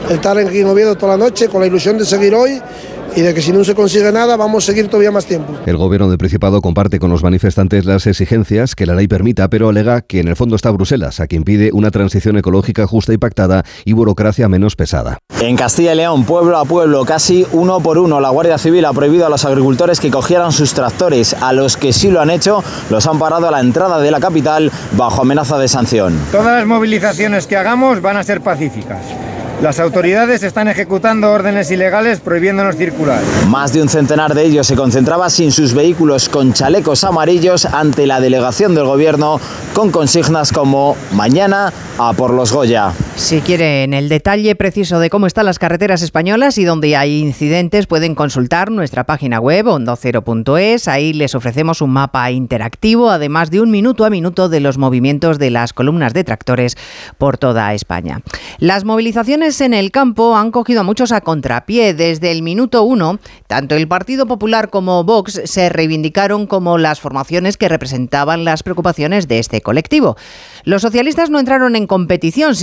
el 0.09 0.15
estar 0.15 0.37
en 0.37 0.65
Oviedo 0.65 0.95
toda 0.95 1.17
la 1.17 1.23
noche 1.23 1.47
con 1.47 1.61
la 1.61 1.67
ilusión 1.67 1.97
de 1.97 2.05
seguir 2.05 2.33
hoy 2.33 2.61
y 3.15 3.21
de 3.21 3.33
que 3.33 3.41
si 3.41 3.51
no 3.51 3.63
se 3.63 3.75
consigue 3.75 4.11
nada 4.11 4.37
vamos 4.37 4.63
a 4.63 4.67
seguir 4.67 4.87
todavía 4.87 5.11
más 5.11 5.25
tiempo. 5.25 5.53
El 5.65 5.77
gobierno 5.77 6.09
del 6.09 6.17
Principado 6.17 6.61
comparte 6.61 6.99
con 6.99 7.09
los 7.09 7.23
manifestantes 7.23 7.85
las 7.85 8.07
exigencias 8.07 8.75
que 8.75 8.85
la 8.85 8.95
ley 8.95 9.07
permita, 9.07 9.49
pero 9.49 9.69
alega 9.69 10.01
que 10.01 10.19
en 10.19 10.27
el 10.27 10.35
fondo 10.35 10.55
está 10.55 10.71
Bruselas, 10.71 11.19
a 11.19 11.27
quien 11.27 11.43
pide 11.43 11.71
una 11.73 11.91
transición 11.91 12.37
ecológica 12.37 12.87
justa 12.87 13.13
y 13.13 13.17
pactada 13.17 13.63
y 13.85 13.93
burocracia 13.93 14.47
menos 14.49 14.75
pesada. 14.75 15.19
En 15.41 15.55
Castilla 15.55 15.93
y 15.93 15.95
León, 15.95 16.25
pueblo 16.25 16.57
a 16.57 16.65
pueblo, 16.65 17.05
casi 17.05 17.45
uno 17.53 17.79
por 17.79 17.97
uno, 17.97 18.19
la 18.19 18.29
Guardia 18.29 18.57
Civil 18.57 18.85
ha 18.85 18.93
prohibido 18.93 19.25
a 19.25 19.29
los 19.29 19.45
agricultores 19.45 19.99
que 19.99 20.11
cogieran 20.11 20.51
sus 20.51 20.73
tractores. 20.73 21.33
A 21.33 21.53
los 21.53 21.77
que 21.77 21.93
sí 21.93 22.09
lo 22.09 22.19
han 22.19 22.29
hecho, 22.29 22.63
los 22.89 23.07
han 23.07 23.19
parado 23.19 23.47
a 23.47 23.51
la 23.51 23.61
entrada 23.61 23.99
de 23.99 24.11
la 24.11 24.19
capital 24.19 24.71
bajo 24.97 25.21
amenaza 25.21 25.57
de 25.57 25.67
sanción. 25.67 26.19
Todas 26.31 26.57
las 26.57 26.67
movilizaciones 26.67 27.47
que 27.47 27.55
hagamos 27.55 28.01
van 28.01 28.17
a 28.17 28.23
ser 28.23 28.41
pacíficas. 28.41 29.01
Las 29.61 29.81
autoridades 29.81 30.41
están 30.43 30.69
ejecutando 30.69 31.29
órdenes 31.31 31.69
ilegales 31.69 32.21
prohibiéndonos 32.21 32.77
circular. 32.77 33.21
Más 33.49 33.73
de 33.73 33.81
un 33.81 33.89
centenar 33.89 34.33
de 34.33 34.45
ellos 34.45 34.65
se 34.65 34.75
concentraba 34.77 35.29
sin 35.29 35.51
sus 35.51 35.73
vehículos 35.73 36.29
con 36.29 36.53
chalecos 36.53 37.03
amarillos 37.03 37.65
ante 37.65 38.07
la 38.07 38.21
delegación 38.21 38.73
del 38.73 38.85
gobierno 38.85 39.41
con 39.73 39.91
consignas 39.91 40.53
como 40.53 40.95
mañana 41.11 41.73
a 41.97 42.13
por 42.13 42.31
los 42.33 42.53
Goya. 42.53 42.93
Si 43.19 43.41
quieren 43.41 43.93
el 43.93 44.07
detalle 44.07 44.55
preciso 44.55 44.97
de 44.97 45.09
cómo 45.09 45.27
están 45.27 45.45
las 45.45 45.59
carreteras 45.59 46.01
españolas 46.01 46.57
y 46.57 46.63
donde 46.63 46.95
hay 46.95 47.19
incidentes, 47.19 47.85
pueden 47.85 48.15
consultar 48.15 48.71
nuestra 48.71 49.03
página 49.03 49.39
web 49.41 49.67
ondocero.es. 49.67 50.87
Ahí 50.87 51.11
les 51.11 51.35
ofrecemos 51.35 51.81
un 51.81 51.91
mapa 51.91 52.31
interactivo, 52.31 53.11
además 53.11 53.51
de 53.51 53.59
un 53.59 53.71
minuto 53.71 54.05
a 54.05 54.09
minuto 54.09 54.47
de 54.47 54.61
los 54.61 54.77
movimientos 54.77 55.37
de 55.37 55.51
las 55.51 55.73
columnas 55.73 56.13
de 56.13 56.23
tractores 56.23 56.77
por 57.17 57.37
toda 57.37 57.73
España. 57.73 58.21
Las 58.57 58.85
movilizaciones 58.85 59.59
en 59.61 59.73
el 59.73 59.91
campo 59.91 60.37
han 60.37 60.49
cogido 60.49 60.79
a 60.79 60.83
muchos 60.83 61.11
a 61.11 61.19
contrapié. 61.21 61.93
Desde 61.93 62.31
el 62.31 62.41
minuto 62.41 62.83
uno, 62.83 63.19
tanto 63.47 63.75
el 63.75 63.87
Partido 63.87 64.27
Popular 64.27 64.69
como 64.69 65.03
Vox 65.03 65.41
se 65.43 65.69
reivindicaron 65.69 66.47
como 66.47 66.77
las 66.77 67.01
formaciones 67.01 67.57
que 67.57 67.69
representaban 67.69 68.45
las 68.45 68.63
preocupaciones 68.63 69.27
de 69.27 69.39
este 69.39 69.61
colectivo. 69.61 70.15
Los 70.63 70.81
socialistas 70.81 71.29
no 71.29 71.37
entraron 71.37 71.75
en 71.75 71.85
competición, 71.85 72.55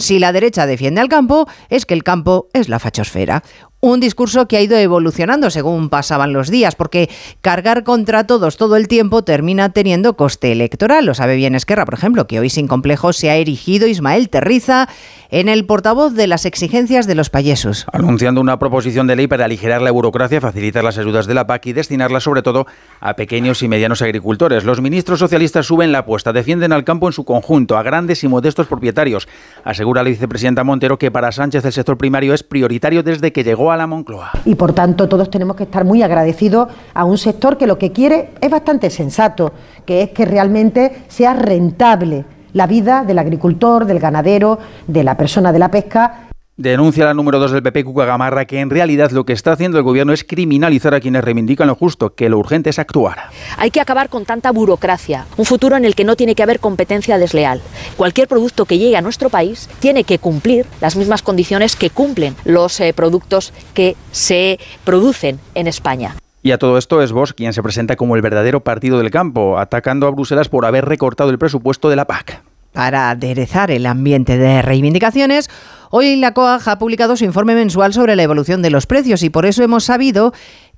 Si 0.00 0.18
la 0.18 0.32
derecha 0.32 0.66
defiende 0.66 1.00
al 1.00 1.08
campo, 1.08 1.48
es 1.70 1.86
que 1.86 1.94
el 1.94 2.04
campo 2.04 2.48
es 2.52 2.68
la 2.68 2.78
fachosfera. 2.78 3.42
Un 3.84 3.98
discurso 3.98 4.46
que 4.46 4.56
ha 4.56 4.60
ido 4.60 4.76
evolucionando 4.76 5.50
según 5.50 5.88
pasaban 5.88 6.32
los 6.32 6.50
días, 6.50 6.76
porque 6.76 7.10
cargar 7.40 7.82
contra 7.82 8.28
todos 8.28 8.56
todo 8.56 8.76
el 8.76 8.86
tiempo 8.86 9.24
termina 9.24 9.70
teniendo 9.70 10.16
coste 10.16 10.52
electoral. 10.52 11.04
Lo 11.04 11.14
sabe 11.14 11.34
bien 11.34 11.56
Esquerra, 11.56 11.84
por 11.84 11.94
ejemplo, 11.94 12.28
que 12.28 12.38
hoy 12.38 12.48
sin 12.48 12.68
complejo 12.68 13.12
se 13.12 13.28
ha 13.28 13.34
erigido 13.34 13.88
Ismael 13.88 14.28
Terriza 14.28 14.88
en 15.32 15.48
el 15.48 15.64
portavoz 15.64 16.12
de 16.12 16.26
las 16.26 16.44
exigencias 16.44 17.06
de 17.06 17.14
los 17.14 17.30
payesos. 17.30 17.86
Anunciando 17.90 18.40
una 18.40 18.58
proposición 18.58 19.06
de 19.06 19.16
ley 19.16 19.26
para 19.26 19.46
aligerar 19.46 19.80
la 19.80 19.90
burocracia, 19.90 20.42
facilitar 20.42 20.84
las 20.84 20.98
ayudas 20.98 21.26
de 21.26 21.34
la 21.34 21.46
PAC 21.46 21.66
y 21.66 21.72
destinarlas 21.72 22.22
sobre 22.22 22.42
todo 22.42 22.66
a 23.00 23.16
pequeños 23.16 23.62
y 23.62 23.68
medianos 23.68 24.02
agricultores. 24.02 24.64
Los 24.64 24.82
ministros 24.82 25.18
socialistas 25.18 25.66
suben 25.66 25.90
la 25.90 26.00
apuesta, 26.00 26.34
defienden 26.34 26.72
al 26.72 26.84
campo 26.84 27.08
en 27.08 27.14
su 27.14 27.24
conjunto, 27.24 27.78
a 27.78 27.82
grandes 27.82 28.22
y 28.22 28.28
modestos 28.28 28.66
propietarios. 28.66 29.26
Asegura 29.64 30.02
la 30.02 30.10
vicepresidenta 30.10 30.64
Montero 30.64 30.98
que 30.98 31.10
para 31.10 31.32
Sánchez 31.32 31.64
el 31.64 31.72
sector 31.72 31.96
primario 31.96 32.34
es 32.34 32.42
prioritario 32.42 33.02
desde 33.02 33.32
que 33.32 33.42
llegó 33.42 33.71
a 33.71 33.71
la 33.76 33.86
Moncloa. 33.86 34.30
Y 34.44 34.54
por 34.54 34.72
tanto 34.72 35.08
todos 35.08 35.30
tenemos 35.30 35.56
que 35.56 35.64
estar 35.64 35.84
muy 35.84 36.02
agradecidos 36.02 36.68
a 36.94 37.04
un 37.04 37.18
sector 37.18 37.58
que 37.58 37.66
lo 37.66 37.78
que 37.78 37.92
quiere 37.92 38.30
es 38.40 38.50
bastante 38.50 38.90
sensato, 38.90 39.52
que 39.84 40.02
es 40.02 40.10
que 40.10 40.24
realmente 40.24 41.04
sea 41.08 41.34
rentable 41.34 42.24
la 42.52 42.66
vida 42.66 43.04
del 43.04 43.18
agricultor, 43.18 43.86
del 43.86 43.98
ganadero, 43.98 44.58
de 44.86 45.04
la 45.04 45.16
persona 45.16 45.52
de 45.52 45.58
la 45.58 45.70
pesca 45.70 46.28
Denuncia 46.58 47.06
la 47.06 47.14
número 47.14 47.38
2 47.38 47.52
del 47.52 47.62
PP, 47.62 47.82
Cuca 47.82 48.04
Gamarra, 48.04 48.44
que 48.44 48.60
en 48.60 48.68
realidad 48.68 49.10
lo 49.10 49.24
que 49.24 49.32
está 49.32 49.52
haciendo 49.52 49.78
el 49.78 49.84
gobierno 49.84 50.12
es 50.12 50.22
criminalizar 50.22 50.92
a 50.92 51.00
quienes 51.00 51.24
reivindican 51.24 51.66
lo 51.66 51.74
justo, 51.74 52.14
que 52.14 52.28
lo 52.28 52.36
urgente 52.36 52.68
es 52.68 52.78
actuar. 52.78 53.30
Hay 53.56 53.70
que 53.70 53.80
acabar 53.80 54.10
con 54.10 54.26
tanta 54.26 54.52
burocracia, 54.52 55.24
un 55.38 55.46
futuro 55.46 55.78
en 55.78 55.86
el 55.86 55.94
que 55.94 56.04
no 56.04 56.14
tiene 56.14 56.34
que 56.34 56.42
haber 56.42 56.60
competencia 56.60 57.16
desleal. 57.16 57.62
Cualquier 57.96 58.28
producto 58.28 58.66
que 58.66 58.76
llegue 58.76 58.98
a 58.98 59.00
nuestro 59.00 59.30
país 59.30 59.70
tiene 59.80 60.04
que 60.04 60.18
cumplir 60.18 60.66
las 60.82 60.94
mismas 60.94 61.22
condiciones 61.22 61.74
que 61.74 61.88
cumplen 61.88 62.36
los 62.44 62.78
eh, 62.80 62.92
productos 62.92 63.54
que 63.72 63.96
se 64.10 64.58
producen 64.84 65.40
en 65.54 65.66
España. 65.68 66.16
Y 66.42 66.50
a 66.50 66.58
todo 66.58 66.76
esto 66.76 67.00
es 67.00 67.12
Vox 67.12 67.32
quien 67.32 67.54
se 67.54 67.62
presenta 67.62 67.96
como 67.96 68.14
el 68.14 68.20
verdadero 68.20 68.60
partido 68.60 68.98
del 68.98 69.10
campo, 69.10 69.58
atacando 69.58 70.06
a 70.06 70.10
Bruselas 70.10 70.50
por 70.50 70.66
haber 70.66 70.84
recortado 70.84 71.30
el 71.30 71.38
presupuesto 71.38 71.88
de 71.88 71.96
la 71.96 72.04
PAC. 72.04 72.42
Para 72.72 73.10
aderezar 73.10 73.70
el 73.70 73.84
ambiente 73.84 74.38
de 74.38 74.62
reivindicaciones, 74.62 75.50
hoy 75.94 76.16
la 76.16 76.32
COAG 76.32 76.68
ha 76.70 76.78
publicado 76.78 77.16
su 77.16 77.24
informe 77.24 77.54
mensual 77.54 77.92
sobre 77.92 78.16
la 78.16 78.22
evolución 78.22 78.62
de 78.62 78.70
los 78.70 78.86
precios 78.86 79.22
y 79.22 79.28
por 79.28 79.44
eso 79.44 79.62
hemos 79.62 79.84
sabido 79.84 80.32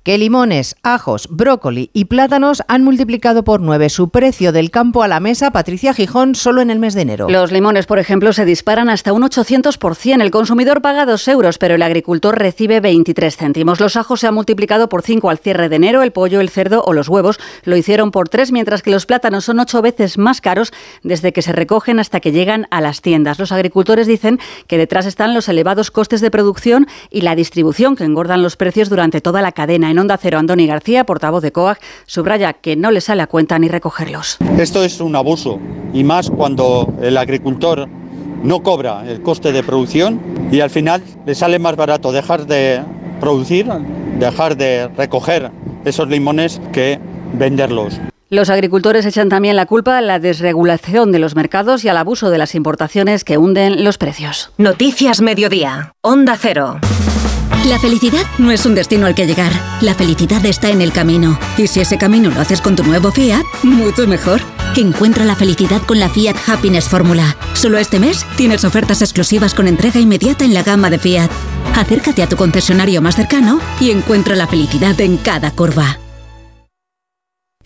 que 0.05 0.19
limones, 0.19 0.75
ajos, 0.83 1.27
brócoli 1.31 1.89
y 1.91 2.05
plátanos 2.05 2.61
han 2.67 2.83
multiplicado 2.83 3.43
por 3.43 3.59
nueve 3.59 3.89
su 3.89 4.09
precio 4.09 4.51
del 4.51 4.69
campo 4.69 5.01
a 5.01 5.07
la 5.07 5.19
mesa, 5.19 5.49
Patricia 5.49 5.95
Gijón, 5.95 6.35
solo 6.35 6.61
en 6.61 6.69
el 6.69 6.77
mes 6.77 6.93
de 6.93 7.01
enero. 7.01 7.27
Los 7.27 7.51
limones, 7.51 7.87
por 7.87 7.97
ejemplo, 7.97 8.31
se 8.31 8.45
disparan 8.45 8.87
hasta 8.87 9.13
un 9.13 9.23
800%. 9.23 10.21
El 10.21 10.29
consumidor 10.29 10.83
paga 10.83 11.07
2 11.07 11.27
euros, 11.29 11.57
pero 11.57 11.73
el 11.73 11.81
agricultor 11.81 12.37
recibe 12.37 12.81
23 12.81 13.35
céntimos. 13.35 13.79
Los 13.79 13.95
ajos 13.95 14.19
se 14.19 14.27
han 14.27 14.35
multiplicado 14.35 14.89
por 14.89 15.01
5 15.01 15.27
al 15.27 15.39
cierre 15.39 15.69
de 15.69 15.77
enero. 15.77 16.03
El 16.03 16.11
pollo, 16.11 16.39
el 16.39 16.51
cerdo 16.51 16.83
o 16.85 16.93
los 16.93 17.09
huevos 17.09 17.39
lo 17.63 17.75
hicieron 17.75 18.11
por 18.11 18.29
3, 18.29 18.51
mientras 18.51 18.83
que 18.83 18.91
los 18.91 19.07
plátanos 19.07 19.45
son 19.45 19.59
8 19.59 19.81
veces 19.81 20.19
más 20.19 20.39
caros 20.39 20.71
desde 21.01 21.33
que 21.33 21.41
se 21.41 21.51
recogen 21.51 21.99
hasta 21.99 22.19
que 22.19 22.31
llegan 22.31 22.67
a 22.69 22.79
las 22.79 23.01
tiendas. 23.01 23.39
Los 23.39 23.51
agricultores 23.51 24.05
dicen 24.05 24.37
que 24.67 24.77
detrás 24.77 25.07
están 25.07 25.33
los 25.33 25.49
elevados 25.49 25.89
costes 25.89 26.21
de 26.21 26.29
producción 26.29 26.85
y 27.09 27.21
la 27.21 27.35
distribución 27.35 27.95
que 27.95 28.03
engordan 28.03 28.43
los 28.43 28.55
precios 28.55 28.87
durante 28.87 29.19
toda 29.19 29.41
la 29.41 29.51
cadena. 29.51 29.94
En 29.95 29.99
Onda 29.99 30.17
Cero, 30.17 30.39
Andoni 30.39 30.67
García, 30.67 31.05
portavoz 31.05 31.41
de 31.41 31.53
COAG, 31.53 31.77
subraya 32.05 32.51
que 32.51 32.75
no 32.75 32.91
le 32.91 32.99
sale 32.99 33.21
a 33.21 33.27
cuenta 33.27 33.57
ni 33.59 33.69
recogerlos. 33.69 34.35
Esto 34.59 34.83
es 34.83 34.99
un 34.99 35.15
abuso 35.15 35.57
y 35.93 36.03
más 36.03 36.29
cuando 36.29 36.93
el 37.01 37.15
agricultor 37.15 37.87
no 38.43 38.61
cobra 38.61 39.09
el 39.09 39.21
coste 39.21 39.53
de 39.53 39.63
producción 39.63 40.19
y 40.51 40.59
al 40.59 40.69
final 40.69 41.01
le 41.25 41.33
sale 41.33 41.59
más 41.59 41.77
barato 41.77 42.11
dejar 42.11 42.45
de 42.45 42.83
producir, 43.21 43.67
dejar 44.19 44.57
de 44.57 44.89
recoger 44.89 45.49
esos 45.85 46.09
limones 46.09 46.59
que 46.73 46.99
venderlos. 47.31 47.97
Los 48.29 48.49
agricultores 48.49 49.05
echan 49.05 49.29
también 49.29 49.55
la 49.55 49.65
culpa 49.65 49.97
a 49.97 50.01
la 50.01 50.19
desregulación 50.19 51.13
de 51.13 51.19
los 51.19 51.37
mercados 51.37 51.85
y 51.85 51.87
al 51.87 51.95
abuso 51.95 52.31
de 52.31 52.37
las 52.37 52.53
importaciones 52.53 53.23
que 53.23 53.37
hunden 53.37 53.85
los 53.85 53.97
precios. 53.97 54.51
Noticias 54.57 55.21
Mediodía, 55.21 55.93
Onda 56.01 56.35
Cero. 56.37 56.81
La 57.65 57.79
felicidad 57.79 58.21
no 58.37 58.51
es 58.51 58.63
un 58.67 58.75
destino 58.75 59.07
al 59.07 59.15
que 59.15 59.25
llegar, 59.25 59.51
la 59.81 59.95
felicidad 59.95 60.45
está 60.45 60.69
en 60.69 60.83
el 60.83 60.93
camino. 60.93 61.39
Y 61.57 61.65
si 61.65 61.79
ese 61.81 61.97
camino 61.97 62.29
lo 62.29 62.39
haces 62.39 62.61
con 62.61 62.75
tu 62.75 62.83
nuevo 62.83 63.11
Fiat, 63.11 63.43
mucho 63.63 64.05
mejor. 64.05 64.39
Encuentra 64.75 65.25
la 65.25 65.35
felicidad 65.35 65.81
con 65.81 65.99
la 65.99 66.07
Fiat 66.07 66.35
Happiness 66.47 66.87
Fórmula. 66.87 67.35
Solo 67.55 67.79
este 67.79 67.99
mes 67.99 68.23
tienes 68.37 68.63
ofertas 68.65 69.01
exclusivas 69.01 69.55
con 69.55 69.67
entrega 69.67 69.99
inmediata 69.99 70.45
en 70.45 70.53
la 70.53 70.61
gama 70.61 70.91
de 70.91 70.99
Fiat. 70.99 71.31
Acércate 71.75 72.21
a 72.21 72.29
tu 72.29 72.35
concesionario 72.35 73.01
más 73.01 73.15
cercano 73.15 73.59
y 73.79 73.89
encuentra 73.89 74.35
la 74.35 74.45
felicidad 74.45 75.01
en 75.01 75.17
cada 75.17 75.49
curva. 75.49 75.97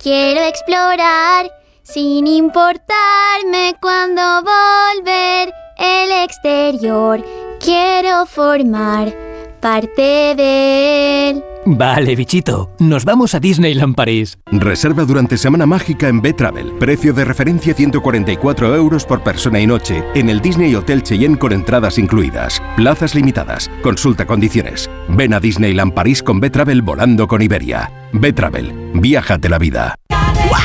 Quiero 0.02 0.40
explorar 0.44 1.52
sin 1.84 2.26
importarme 2.26 3.76
cuando 3.82 4.22
volver 4.44 5.54
el 5.78 6.24
exterior. 6.24 7.22
Quiero 7.60 8.26
formar 8.26 9.29
parte 9.60 10.34
de 10.36 11.30
él. 11.30 11.44
Vale, 11.66 12.16
bichito, 12.16 12.72
nos 12.80 13.06
vamos 13.06 13.36
a 13.36 13.40
Disneyland 13.40 13.96
París. 13.96 14.38
Reserva 14.52 15.06
durante 15.06 15.38
Semana 15.38 15.66
Mágica 15.66 16.08
en 16.08 16.22
B-Travel. 16.22 16.74
Precio 16.80 17.14
de 17.14 17.26
referencia 17.26 17.74
144 17.74 18.76
euros 18.76 19.06
por 19.06 19.22
persona 19.24 19.60
y 19.60 19.68
noche 19.68 20.04
en 20.16 20.30
el 20.30 20.42
Disney 20.42 20.74
Hotel 20.76 21.04
Cheyenne 21.04 21.38
con 21.38 21.52
entradas 21.52 21.98
incluidas. 21.98 22.62
Plazas 22.76 23.14
limitadas. 23.14 23.70
Consulta 23.82 24.26
condiciones. 24.26 24.90
Ven 25.10 25.34
a 25.34 25.40
Disneyland 25.40 25.94
París 25.94 26.24
con 26.24 26.40
B-Travel 26.40 26.82
volando 26.82 27.28
con 27.28 27.42
Iberia. 27.42 27.92
B-Travel. 28.14 28.92
Viájate 28.96 29.50
la 29.50 29.58
vida. 29.58 29.96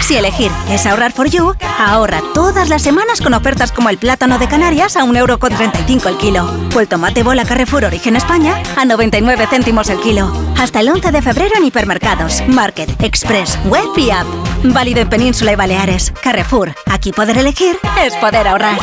Si 0.05 0.19
elegir 0.19 0.53
es 0.69 0.85
ahorrar 0.85 1.12
for 1.12 1.31
you, 1.31 1.55
ahorra 1.79 2.21
todas 2.35 2.69
las 2.69 2.83
semanas 2.83 3.23
con 3.23 3.33
ofertas 3.33 3.73
como 3.73 3.88
el 3.88 3.97
plátano 3.97 4.38
de 4.38 4.47
Canarias 4.49 4.99
a 4.99 5.05
1,35€ 5.05 6.07
el 6.07 6.19
kilo 6.19 6.47
o 6.76 6.81
el 6.81 6.88
tomate 6.88 7.23
bola 7.23 7.47
Carrefour 7.47 7.87
Origen 7.87 8.14
España 8.14 8.62
a 8.76 8.85
99 8.85 9.47
céntimos 9.49 9.88
el 9.88 9.99
kilo. 10.00 10.31
Hasta 10.59 10.81
el 10.81 10.91
11 10.91 11.11
de 11.11 11.23
febrero 11.23 11.57
en 11.57 11.64
hipermercados, 11.64 12.43
Market, 12.49 13.03
Express, 13.03 13.59
Web 13.64 13.97
y 13.97 14.11
App. 14.11 14.26
Válido 14.62 15.00
en 15.00 15.09
Península 15.09 15.53
y 15.53 15.57
Baleares. 15.57 16.12
Carrefour, 16.23 16.75
aquí 16.85 17.11
poder 17.11 17.38
elegir 17.38 17.79
es 18.05 18.14
poder 18.17 18.47
ahorrar. 18.47 18.79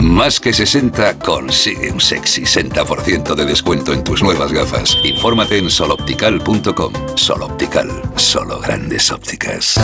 Más 0.00 0.40
que 0.40 0.52
60 0.52 1.18
consigue 1.18 1.90
un 1.90 2.00
sexy 2.00 2.42
60% 2.42 3.34
de 3.34 3.44
descuento 3.44 3.92
en 3.92 4.02
tus 4.02 4.22
nuevas 4.22 4.52
gafas. 4.52 4.96
Infórmate 5.04 5.58
en 5.58 5.70
soloptical.com. 5.70 6.92
Soloptical, 7.16 8.02
solo 8.16 8.60
grandes 8.60 9.10
ópticas. 9.10 9.78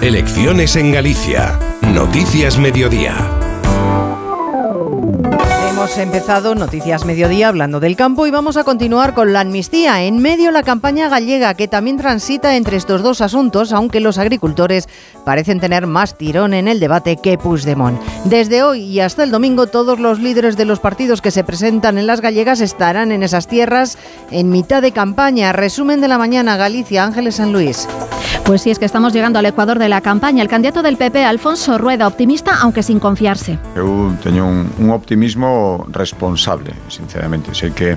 Elecciones 0.00 0.76
en 0.76 0.92
Galicia. 0.92 1.58
Noticias 1.82 2.58
Mediodía. 2.58 3.45
Hemos 5.86 5.98
empezado 5.98 6.56
Noticias 6.56 7.04
Mediodía 7.04 7.46
hablando 7.46 7.78
del 7.78 7.94
campo 7.94 8.26
y 8.26 8.32
vamos 8.32 8.56
a 8.56 8.64
continuar 8.64 9.14
con 9.14 9.32
la 9.32 9.42
amnistía. 9.42 10.02
En 10.02 10.18
medio 10.18 10.50
la 10.50 10.64
campaña 10.64 11.08
gallega 11.08 11.54
que 11.54 11.68
también 11.68 11.96
transita 11.96 12.56
entre 12.56 12.76
estos 12.76 13.04
dos 13.04 13.20
asuntos, 13.20 13.72
aunque 13.72 14.00
los 14.00 14.18
agricultores 14.18 14.88
parecen 15.24 15.60
tener 15.60 15.86
más 15.86 16.18
tirón 16.18 16.54
en 16.54 16.66
el 16.66 16.80
debate 16.80 17.18
que 17.18 17.38
Puigdemont. 17.38 18.00
Desde 18.24 18.64
hoy 18.64 18.80
y 18.80 18.98
hasta 18.98 19.22
el 19.22 19.30
domingo 19.30 19.68
todos 19.68 20.00
los 20.00 20.18
líderes 20.18 20.56
de 20.56 20.64
los 20.64 20.80
partidos 20.80 21.22
que 21.22 21.30
se 21.30 21.44
presentan 21.44 21.98
en 21.98 22.08
las 22.08 22.20
gallegas 22.20 22.60
estarán 22.60 23.12
en 23.12 23.22
esas 23.22 23.46
tierras 23.46 23.96
en 24.32 24.50
mitad 24.50 24.82
de 24.82 24.90
campaña. 24.90 25.52
Resumen 25.52 26.00
de 26.00 26.08
la 26.08 26.18
mañana 26.18 26.56
Galicia, 26.56 27.04
Ángeles 27.04 27.36
San 27.36 27.52
Luis. 27.52 27.86
Pues 28.44 28.62
sí, 28.62 28.70
es 28.70 28.78
que 28.78 28.84
estamos 28.84 29.12
llegando 29.12 29.40
al 29.40 29.46
Ecuador 29.46 29.78
de 29.78 29.88
la 29.88 30.00
campaña. 30.00 30.40
El 30.40 30.48
candidato 30.48 30.80
del 30.80 30.96
PP, 30.96 31.24
Alfonso 31.24 31.78
Rueda, 31.78 32.06
optimista, 32.06 32.52
aunque 32.60 32.84
sin 32.84 33.00
confiarse. 33.00 33.58
Un, 33.74 34.16
un 34.78 34.90
optimismo 34.90 35.75
responsable, 35.92 36.72
sinceramente. 36.88 37.54
Sei 37.54 37.70
que 37.70 37.96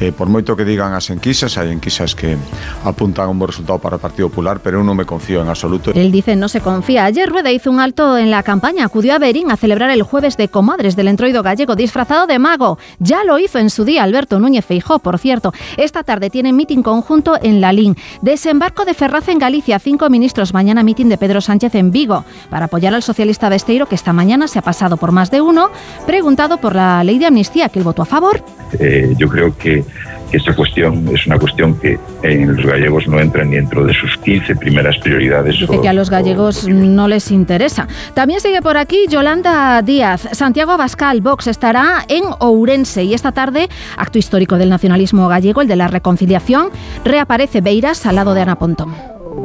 eh, 0.00 0.12
por 0.12 0.28
moito 0.32 0.56
que 0.56 0.64
digan 0.64 0.96
as 0.96 1.12
enquisas, 1.12 1.60
hai 1.60 1.68
enquisas 1.68 2.16
que 2.16 2.40
apuntan 2.88 3.28
a 3.28 3.30
un 3.30 3.38
bo 3.38 3.46
resultado 3.46 3.78
para 3.78 3.96
o 3.96 4.02
Partido 4.02 4.32
Popular, 4.32 4.64
pero 4.64 4.80
eu 4.80 4.84
non 4.84 4.96
me 4.96 5.04
confío 5.04 5.44
en 5.44 5.52
absoluto. 5.52 5.92
Él 5.92 6.08
dice 6.08 6.34
no 6.34 6.48
se 6.48 6.64
confía. 6.64 7.04
Ayer 7.04 7.28
Rueda 7.28 7.52
hizo 7.52 7.70
un 7.70 7.78
alto 7.78 8.16
en 8.16 8.32
la 8.32 8.42
campaña. 8.42 8.88
Acudió 8.88 9.12
a 9.14 9.18
Berín 9.20 9.52
a 9.52 9.60
celebrar 9.60 9.90
el 9.92 10.02
jueves 10.02 10.36
de 10.40 10.48
comadres 10.48 10.96
del 10.96 11.08
entroido 11.08 11.42
gallego 11.42 11.76
disfrazado 11.76 12.26
de 12.26 12.38
mago. 12.38 12.78
Ya 12.98 13.24
lo 13.24 13.38
hizo 13.38 13.58
en 13.58 13.68
su 13.68 13.84
día 13.84 14.02
Alberto 14.02 14.40
Núñez 14.40 14.64
Feijó, 14.64 14.98
por 14.98 15.18
cierto. 15.18 15.52
Esta 15.76 16.02
tarde 16.02 16.30
tiene 16.30 16.52
mitin 16.52 16.82
conjunto 16.82 17.36
en 17.40 17.60
Lalín. 17.60 17.96
Desembarco 18.22 18.84
de 18.84 18.94
Ferraz 18.94 19.28
en 19.28 19.38
Galicia. 19.38 19.78
cinco 19.78 20.08
ministros. 20.08 20.54
Mañana 20.54 20.82
mitin 20.82 21.08
de 21.08 21.18
Pedro 21.18 21.40
Sánchez 21.40 21.74
en 21.74 21.90
Vigo 21.90 22.24
para 22.48 22.66
apoyar 22.66 22.94
al 22.94 23.02
socialista 23.02 23.48
Besteiro, 23.48 23.86
que 23.86 23.94
esta 23.94 24.12
mañana 24.12 24.48
se 24.48 24.58
ha 24.58 24.62
pasado 24.62 24.96
por 24.96 25.12
más 25.12 25.30
de 25.30 25.40
uno, 25.40 25.70
preguntado 26.06 26.56
por 26.56 26.74
la 26.74 27.04
ley 27.04 27.18
de 27.18 27.26
amnistía, 27.26 27.68
que 27.68 27.78
él 27.78 27.84
votó 27.84 28.02
a 28.02 28.06
favor. 28.06 28.42
Eh, 28.78 29.14
yo 29.18 29.28
creo 29.28 29.56
que 29.56 29.84
esta 30.32 30.54
cuestión 30.54 31.08
es 31.12 31.26
una 31.26 31.38
cuestión 31.38 31.74
que 31.78 31.98
en 32.22 32.56
los 32.56 32.64
gallegos 32.64 33.06
no 33.08 33.18
entra 33.18 33.44
ni 33.44 33.56
dentro 33.56 33.84
de 33.84 33.92
sus 33.94 34.16
15 34.18 34.56
primeras 34.56 34.96
prioridades. 34.98 35.58
Dice 35.58 35.80
que 35.80 35.88
a 35.88 35.92
los 35.92 36.08
gallegos 36.08 36.68
no 36.68 37.08
les 37.08 37.30
interesa. 37.30 37.88
También 38.14 38.40
sigue 38.40 38.62
por 38.62 38.76
aquí 38.76 39.06
Yolanda 39.08 39.82
Díaz. 39.82 40.28
Santiago 40.32 40.72
Abascal, 40.72 41.20
Vox, 41.20 41.48
estará 41.48 42.04
en 42.08 42.24
Ourense 42.38 43.02
y 43.02 43.14
esta 43.14 43.32
tarde, 43.32 43.68
acto 43.96 44.18
histórico 44.18 44.56
del 44.56 44.68
nacionalismo 44.68 45.28
gallego, 45.28 45.62
el 45.62 45.68
de 45.68 45.76
la 45.76 45.88
reconciliación, 45.88 46.70
reaparece 47.04 47.60
Beiras 47.60 48.06
al 48.06 48.16
lado 48.16 48.34
de 48.34 48.42
Ana 48.42 48.56
Pontón. 48.56 48.94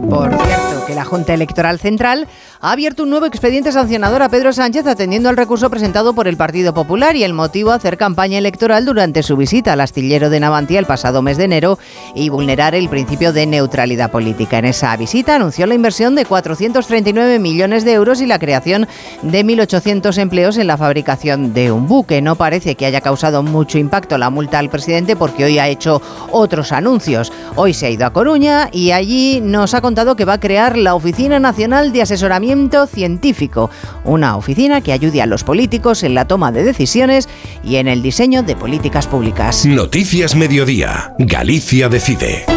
Por 0.10 0.30
cierto, 0.30 0.86
que 0.86 0.96
la 0.96 1.06
Junta 1.06 1.34
Electoral 1.34 1.80
Central 1.80 2.28
ha 2.66 2.72
abierto 2.72 3.04
un 3.04 3.12
nuevo 3.12 3.28
expediente 3.28 3.72
sancionador 3.72 4.24
a 4.24 4.30
Pedro 4.30 4.52
Sánchez 4.52 4.88
atendiendo 4.88 5.30
al 5.30 5.38
recurso 5.38 5.70
presentado 5.70 6.16
por 6.16 6.28
el 6.28 6.36
Partido 6.36 6.74
Popular 6.74 7.16
y 7.16 7.24
el 7.24 7.32
motivo 7.32 7.70
hacer 7.70 7.96
campaña 7.96 8.40
electoral 8.40 8.86
durante 8.86 9.22
su 9.22 9.38
visita 9.38 9.74
al 9.74 9.82
astillero 9.82 10.32
de 10.32 10.40
Navantia 10.40 10.80
el 10.80 10.88
pasado 10.88 11.22
mes 11.22 11.38
de 11.38 11.44
enero 11.44 11.78
y 12.16 12.30
vulnerar 12.30 12.74
el 12.74 12.90
principio 12.90 13.34
de 13.34 13.46
neutralidad 13.46 14.10
política. 14.10 14.58
En 14.58 14.66
esa 14.66 14.98
visita 14.98 15.36
anunció 15.36 15.68
la 15.68 15.76
inversión 15.76 16.16
de 16.16 16.26
439 16.26 17.38
millones 17.38 17.86
de 17.86 17.94
euros 17.94 18.20
y 18.20 18.26
la 18.26 18.40
creación 18.40 18.88
de 19.22 19.46
1.800 19.46 20.18
empleos 20.18 20.58
en 20.58 20.66
la 20.66 20.78
fabricación 20.78 21.54
de 21.54 21.72
un 21.72 21.88
buque. 21.88 22.24
No 22.24 22.36
parece 22.36 22.74
que 22.74 22.88
haya 22.88 23.02
causado 23.02 23.44
mucho 23.44 23.78
impacto 23.78 24.18
la 24.18 24.32
multa 24.32 24.58
al 24.58 24.72
presidente 24.72 25.16
porque 25.16 25.46
hoy 25.46 25.60
ha 25.60 25.68
hecho 25.68 26.02
otros 26.32 26.72
anuncios. 26.72 27.32
Hoy 27.56 27.76
se 27.76 27.86
ha 27.86 27.92
ido 27.92 28.08
a 28.08 28.14
Coruña 28.14 28.70
y 28.72 28.90
allí 28.90 29.40
nos 29.40 29.76
ha 29.76 29.82
contado 29.82 30.16
que 30.16 30.26
va 30.26 30.34
a 30.34 30.40
crear 30.40 30.80
la 30.80 30.96
Oficina 30.96 31.40
Nacional 31.40 31.94
de 31.94 32.02
Asesoramiento 32.02 32.55
Científico, 32.88 33.70
una 34.04 34.38
oficina 34.38 34.82
que 34.82 34.94
ayude 34.94 35.22
a 35.22 35.26
los 35.26 35.44
políticos 35.44 36.04
en 36.04 36.16
la 36.16 36.26
toma 36.26 36.52
de 36.52 36.64
decisiones 36.64 37.28
y 37.64 37.76
en 37.76 37.88
el 37.88 38.02
diseño 38.02 38.44
de 38.44 38.56
políticas 38.56 39.08
públicas. 39.08 39.66
Noticias 39.66 40.36
Mediodía. 40.36 41.14
Galicia 41.20 41.90
decide. 41.90 42.55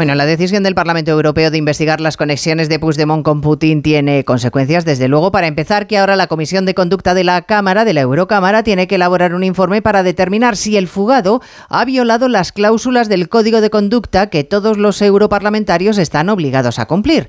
Bueno, 0.00 0.14
la 0.14 0.24
decisión 0.24 0.62
del 0.62 0.74
Parlamento 0.74 1.10
Europeo 1.10 1.50
de 1.50 1.58
investigar 1.58 2.00
las 2.00 2.16
conexiones 2.16 2.70
de 2.70 2.78
Puigdemont 2.78 3.22
con 3.22 3.42
Putin 3.42 3.82
tiene 3.82 4.24
consecuencias, 4.24 4.86
desde 4.86 5.08
luego, 5.08 5.30
para 5.30 5.46
empezar, 5.46 5.86
que 5.86 5.98
ahora 5.98 6.16
la 6.16 6.26
Comisión 6.26 6.64
de 6.64 6.72
Conducta 6.72 7.12
de 7.12 7.22
la 7.22 7.42
Cámara, 7.42 7.84
de 7.84 7.92
la 7.92 8.00
Eurocámara, 8.00 8.62
tiene 8.62 8.86
que 8.86 8.94
elaborar 8.94 9.34
un 9.34 9.44
informe 9.44 9.82
para 9.82 10.02
determinar 10.02 10.56
si 10.56 10.78
el 10.78 10.88
fugado 10.88 11.42
ha 11.68 11.84
violado 11.84 12.28
las 12.28 12.50
cláusulas 12.50 13.10
del 13.10 13.28
Código 13.28 13.60
de 13.60 13.68
Conducta 13.68 14.30
que 14.30 14.42
todos 14.42 14.78
los 14.78 15.02
europarlamentarios 15.02 15.98
están 15.98 16.30
obligados 16.30 16.78
a 16.78 16.86
cumplir. 16.86 17.28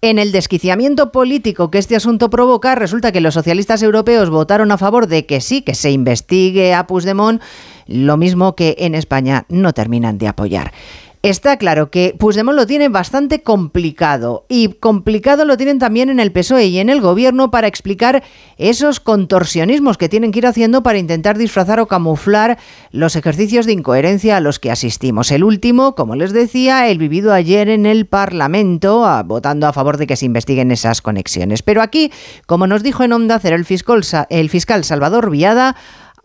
En 0.00 0.18
el 0.18 0.32
desquiciamiento 0.32 1.12
político 1.12 1.70
que 1.70 1.78
este 1.78 1.94
asunto 1.94 2.30
provoca, 2.30 2.74
resulta 2.74 3.12
que 3.12 3.20
los 3.20 3.34
socialistas 3.34 3.80
europeos 3.84 4.28
votaron 4.28 4.72
a 4.72 4.78
favor 4.78 5.06
de 5.06 5.24
que 5.24 5.40
sí, 5.40 5.62
que 5.62 5.76
se 5.76 5.92
investigue 5.92 6.74
a 6.74 6.88
Puigdemont, 6.88 7.40
lo 7.86 8.16
mismo 8.16 8.56
que 8.56 8.74
en 8.80 8.96
España 8.96 9.46
no 9.48 9.72
terminan 9.72 10.18
de 10.18 10.26
apoyar. 10.26 10.72
Está 11.22 11.56
claro 11.56 11.90
que 11.90 12.14
Puigdemont 12.16 12.56
lo 12.56 12.64
tiene 12.64 12.88
bastante 12.88 13.42
complicado 13.42 14.46
y 14.48 14.68
complicado 14.74 15.44
lo 15.44 15.56
tienen 15.56 15.80
también 15.80 16.10
en 16.10 16.20
el 16.20 16.30
PSOE 16.30 16.66
y 16.66 16.78
en 16.78 16.88
el 16.88 17.00
gobierno 17.00 17.50
para 17.50 17.66
explicar 17.66 18.22
esos 18.56 19.00
contorsionismos 19.00 19.98
que 19.98 20.08
tienen 20.08 20.30
que 20.30 20.38
ir 20.38 20.46
haciendo 20.46 20.84
para 20.84 20.98
intentar 20.98 21.36
disfrazar 21.36 21.80
o 21.80 21.88
camuflar 21.88 22.56
los 22.92 23.16
ejercicios 23.16 23.66
de 23.66 23.72
incoherencia 23.72 24.36
a 24.36 24.40
los 24.40 24.60
que 24.60 24.70
asistimos. 24.70 25.32
El 25.32 25.42
último, 25.42 25.96
como 25.96 26.14
les 26.14 26.32
decía, 26.32 26.88
el 26.88 26.98
vivido 26.98 27.32
ayer 27.32 27.68
en 27.68 27.84
el 27.84 28.06
Parlamento, 28.06 29.04
votando 29.24 29.66
a 29.66 29.72
favor 29.72 29.96
de 29.96 30.06
que 30.06 30.14
se 30.14 30.26
investiguen 30.26 30.70
esas 30.70 31.02
conexiones. 31.02 31.62
Pero 31.62 31.82
aquí, 31.82 32.12
como 32.46 32.68
nos 32.68 32.84
dijo 32.84 33.02
en 33.02 33.12
Onda 33.12 33.40
Cero 33.40 33.56
el 33.56 33.64
fiscal, 33.64 34.02
el 34.30 34.50
fiscal 34.50 34.84
Salvador 34.84 35.30
Viada, 35.30 35.74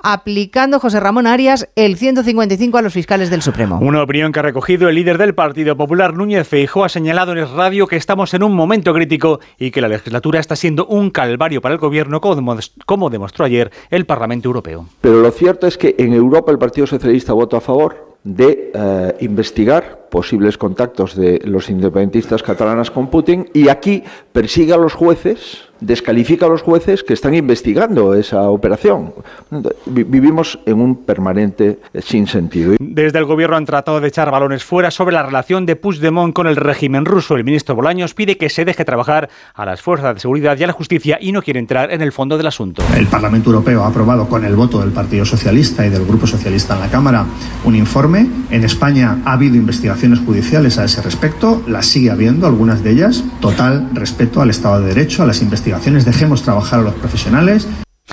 aplicando 0.03 0.79
José 0.79 0.99
Ramón 0.99 1.25
Arias 1.25 1.69
el 1.75 1.97
155 1.97 2.77
a 2.77 2.81
los 2.81 2.93
fiscales 2.93 3.29
del 3.29 3.41
Supremo. 3.41 3.79
Una 3.81 4.03
opinión 4.03 4.31
que 4.31 4.39
ha 4.39 4.43
recogido 4.43 4.89
el 4.89 4.95
líder 4.95 5.17
del 5.17 5.33
Partido 5.33 5.75
Popular, 5.75 6.13
Núñez 6.13 6.47
Feijóo, 6.47 6.83
ha 6.83 6.89
señalado 6.89 7.31
en 7.31 7.39
el 7.39 7.49
radio 7.49 7.87
que 7.87 7.95
estamos 7.95 8.33
en 8.33 8.43
un 8.43 8.53
momento 8.53 8.93
crítico 8.93 9.39
y 9.57 9.71
que 9.71 9.81
la 9.81 9.87
legislatura 9.87 10.39
está 10.39 10.55
siendo 10.55 10.85
un 10.85 11.09
calvario 11.09 11.61
para 11.61 11.73
el 11.73 11.79
gobierno, 11.79 12.21
como 12.21 13.09
demostró 13.09 13.45
ayer 13.45 13.71
el 13.89 14.05
Parlamento 14.05 14.49
Europeo. 14.49 14.85
Pero 15.01 15.21
lo 15.21 15.31
cierto 15.31 15.67
es 15.67 15.77
que 15.77 15.95
en 15.97 16.13
Europa 16.13 16.51
el 16.51 16.59
Partido 16.59 16.85
Socialista 16.85 17.31
votó 17.33 17.55
a 17.55 17.61
favor 17.61 18.13
de 18.23 18.71
eh, 18.73 19.15
investigar 19.21 20.07
posibles 20.09 20.57
contactos 20.57 21.15
de 21.15 21.41
los 21.43 21.69
independentistas 21.69 22.43
catalanas 22.43 22.91
con 22.91 23.09
Putin 23.09 23.49
y 23.53 23.67
aquí 23.67 24.03
persigue 24.31 24.73
a 24.73 24.77
los 24.77 24.93
jueces 24.93 25.72
descalifica 25.85 26.45
a 26.45 26.49
los 26.49 26.61
jueces 26.61 27.03
que 27.03 27.13
están 27.13 27.33
investigando 27.33 28.13
esa 28.13 28.49
operación. 28.49 29.13
Vivimos 29.85 30.59
en 30.65 30.79
un 30.79 31.03
permanente 31.03 31.79
sinsentido. 31.99 32.75
Desde 32.79 33.19
el 33.19 33.25
gobierno 33.25 33.57
han 33.57 33.65
tratado 33.65 33.99
de 33.99 34.07
echar 34.07 34.31
balones 34.31 34.63
fuera 34.63 34.91
sobre 34.91 35.13
la 35.13 35.23
relación 35.23 35.65
de 35.65 35.75
Puigdemont 35.75 36.33
con 36.33 36.47
el 36.47 36.55
régimen 36.55 37.05
ruso. 37.05 37.35
El 37.35 37.43
ministro 37.43 37.75
Bolaños 37.75 38.13
pide 38.13 38.37
que 38.37 38.49
se 38.49 38.65
deje 38.65 38.85
trabajar 38.85 39.29
a 39.53 39.65
las 39.65 39.81
fuerzas 39.81 40.15
de 40.15 40.21
seguridad 40.21 40.57
y 40.57 40.63
a 40.63 40.67
la 40.67 40.73
justicia 40.73 41.17
y 41.19 41.31
no 41.31 41.41
quiere 41.41 41.59
entrar 41.59 41.91
en 41.91 42.01
el 42.01 42.11
fondo 42.11 42.37
del 42.37 42.47
asunto. 42.47 42.83
El 42.95 43.07
Parlamento 43.07 43.49
Europeo 43.49 43.83
ha 43.83 43.87
aprobado 43.87 44.27
con 44.27 44.45
el 44.45 44.55
voto 44.55 44.79
del 44.79 44.91
Partido 44.91 45.25
Socialista 45.25 45.85
y 45.85 45.89
del 45.89 46.05
Grupo 46.05 46.27
Socialista 46.27 46.75
en 46.75 46.81
la 46.81 46.89
Cámara 46.89 47.25
un 47.65 47.75
informe. 47.75 48.27
En 48.49 48.63
España 48.63 49.17
ha 49.25 49.33
habido 49.33 49.55
investigaciones 49.55 50.19
judiciales 50.19 50.77
a 50.77 50.85
ese 50.85 51.01
respecto, 51.01 51.61
las 51.67 51.87
sigue 51.87 52.11
habiendo, 52.11 52.47
algunas 52.47 52.83
de 52.83 52.91
ellas. 52.91 53.23
Total 53.41 53.89
respeto 53.93 54.41
al 54.41 54.49
Estado 54.49 54.81
de 54.81 54.87
Derecho, 54.93 55.23
a 55.23 55.25
las 55.25 55.41
investigaciones 55.41 55.72
dejemos 56.05 56.43
trabajar 56.43 56.79
a 56.79 56.83
los 56.83 56.93
profesionales 56.95 57.67